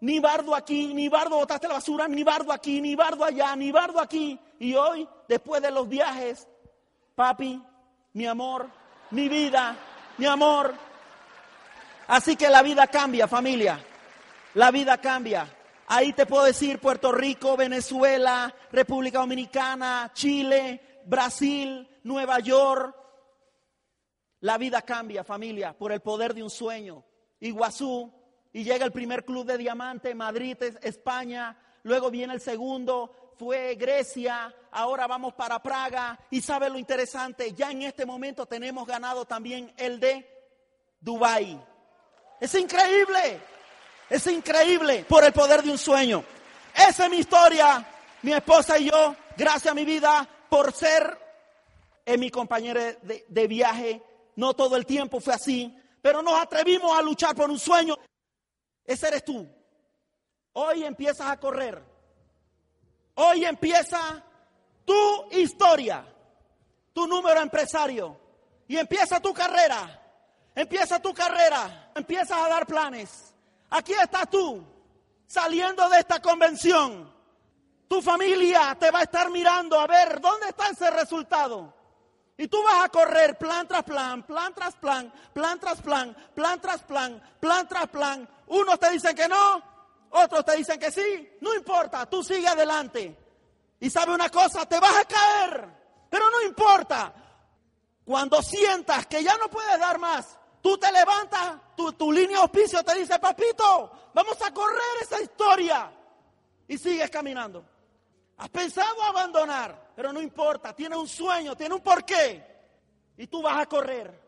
[0.00, 3.70] ni bardo aquí, ni bardo botaste la basura, ni bardo aquí, ni bardo allá, ni
[3.70, 4.36] bardo aquí.
[4.58, 6.48] Y hoy, después de los viajes,
[7.14, 7.62] papi,
[8.14, 8.68] mi amor,
[9.12, 9.76] mi vida,
[10.18, 10.74] mi amor.
[12.08, 13.78] Así que la vida cambia, familia.
[14.54, 15.55] La vida cambia.
[15.88, 22.96] Ahí te puedo decir Puerto Rico, Venezuela, República Dominicana, Chile, Brasil, Nueva York.
[24.40, 27.04] La vida cambia, familia, por el poder de un sueño.
[27.40, 28.12] Iguazú,
[28.52, 34.54] y llega el primer club de diamante, Madrid, España, luego viene el segundo, fue Grecia,
[34.70, 36.18] ahora vamos para Praga.
[36.30, 40.26] Y sabe lo interesante, ya en este momento tenemos ganado también el de
[41.00, 41.62] Dubai.
[42.40, 43.40] Es increíble.
[44.08, 46.24] Es increíble por el poder de un sueño.
[46.74, 47.86] Esa es mi historia,
[48.22, 51.18] mi esposa y yo, gracias a mi vida por ser
[52.04, 54.02] en mi compañera de, de viaje.
[54.36, 57.96] No todo el tiempo fue así, pero nos atrevimos a luchar por un sueño.
[58.84, 59.48] Ese eres tú.
[60.52, 61.82] Hoy empiezas a correr.
[63.14, 64.22] Hoy empieza
[64.84, 66.06] tu historia,
[66.92, 68.20] tu número empresario.
[68.68, 70.02] Y empieza tu carrera.
[70.54, 71.92] Empieza tu carrera.
[71.94, 73.34] Empiezas a dar planes.
[73.76, 74.64] Aquí estás tú,
[75.26, 77.14] saliendo de esta convención.
[77.86, 81.74] Tu familia te va a estar mirando a ver dónde está ese resultado.
[82.38, 86.58] Y tú vas a correr plan tras plan, plan tras plan, plan tras plan, plan
[86.58, 88.26] tras plan, plan tras plan.
[88.46, 89.62] Unos te dicen que no,
[90.10, 91.36] otros te dicen que sí.
[91.42, 93.14] No importa, tú sigue adelante.
[93.78, 95.68] Y sabe una cosa, te vas a caer,
[96.08, 97.12] pero no importa.
[98.06, 102.82] Cuando sientas que ya no puedes dar más, Tú te levantas, tu, línea de auspicio
[102.82, 105.92] te dice, papito, vamos a correr esa historia.
[106.66, 107.64] Y sigues caminando.
[108.36, 112.44] Has pensado abandonar, pero no importa, tiene un sueño, tiene un porqué.
[113.16, 114.20] Y tú vas a correr.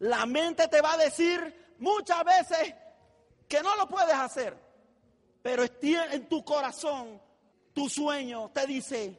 [0.00, 2.74] La mente te va a decir muchas veces
[3.46, 4.58] que no lo puedes hacer.
[5.40, 7.22] Pero en tu corazón,
[7.72, 9.16] tu sueño te dice,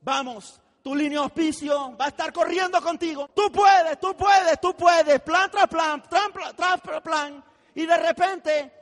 [0.00, 3.28] vamos, tu línea de auspicio va a estar corriendo contigo.
[3.34, 7.44] Tú puedes, tú puedes, tú puedes, plan tras plan, plan tras plan.
[7.74, 8.72] Y de repente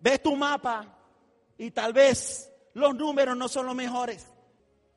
[0.00, 0.84] ves tu mapa
[1.56, 4.26] y tal vez los números no son los mejores.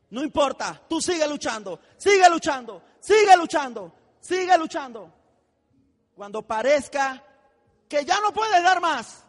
[0.09, 5.11] No importa, tú sigue luchando, sigue luchando, sigue luchando, sigue luchando.
[6.15, 7.21] Cuando parezca
[7.88, 9.23] que ya no puedes dar más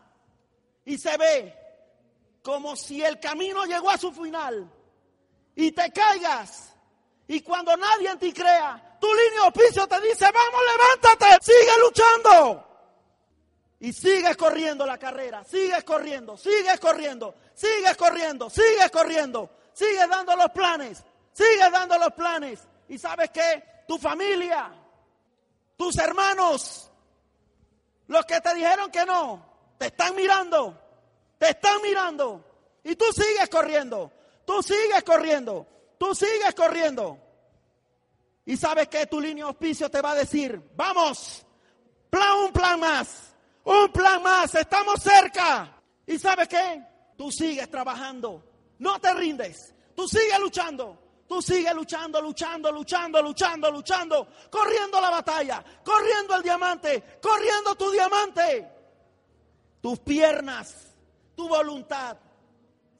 [0.85, 1.55] y se ve
[2.43, 4.71] como si el camino llegó a su final
[5.55, 6.66] y te caigas
[7.29, 11.73] y cuando nadie en ti crea, tu línea de oficio te dice, vamos, levántate, sigue
[11.81, 12.63] luchando.
[13.81, 20.37] Y sigues corriendo la carrera, sigues corriendo, sigues corriendo, sigues corriendo, sigues corriendo, sigues dando
[20.37, 22.61] los planes, sigues dando los planes.
[22.89, 24.73] Y sabes que tu familia,
[25.77, 26.91] tus hermanos,
[28.07, 29.45] los que te dijeron que no,
[29.79, 30.81] te están mirando,
[31.39, 32.45] te están mirando.
[32.85, 34.13] Y tú sigues corriendo,
[34.47, 35.67] tú sigues corriendo,
[35.99, 37.19] tú sigues corriendo.
[38.45, 41.45] Y sabes que tu línea de auspicio te va a decir, vamos,
[42.09, 43.35] plan, un plan más,
[43.65, 45.83] un plan más, estamos cerca.
[46.07, 46.83] ¿Y sabes qué?
[47.17, 48.45] Tú sigues trabajando,
[48.79, 51.03] no te rindes, tú sigues luchando.
[51.29, 57.91] Tú sigues luchando, luchando, luchando, luchando, luchando, corriendo la batalla, corriendo el diamante, corriendo tu
[57.91, 58.71] diamante.
[59.81, 60.95] Tus piernas,
[61.35, 62.17] tu voluntad.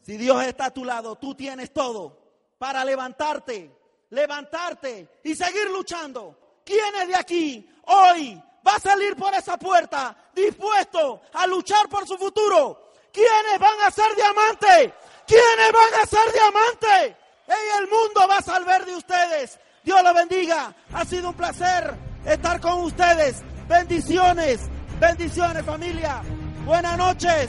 [0.03, 2.26] Si Dios está a tu lado, tú tienes todo
[2.59, 3.71] para levantarte,
[4.11, 6.63] levantarte y seguir luchando.
[6.65, 12.07] ¿Quién es de aquí hoy va a salir por esa puerta dispuesto a luchar por
[12.07, 12.93] su futuro?
[13.13, 14.93] ¿Quiénes van a ser diamantes?
[15.27, 17.17] ¿Quiénes van a ser diamantes?
[17.49, 19.59] Y el mundo va a salvar de ustedes.
[19.85, 20.75] Dios los bendiga.
[20.93, 21.95] Ha sido un placer
[22.25, 23.43] estar con ustedes.
[23.69, 24.61] Bendiciones,
[24.99, 26.23] bendiciones familia.
[26.65, 27.49] Buenas noches.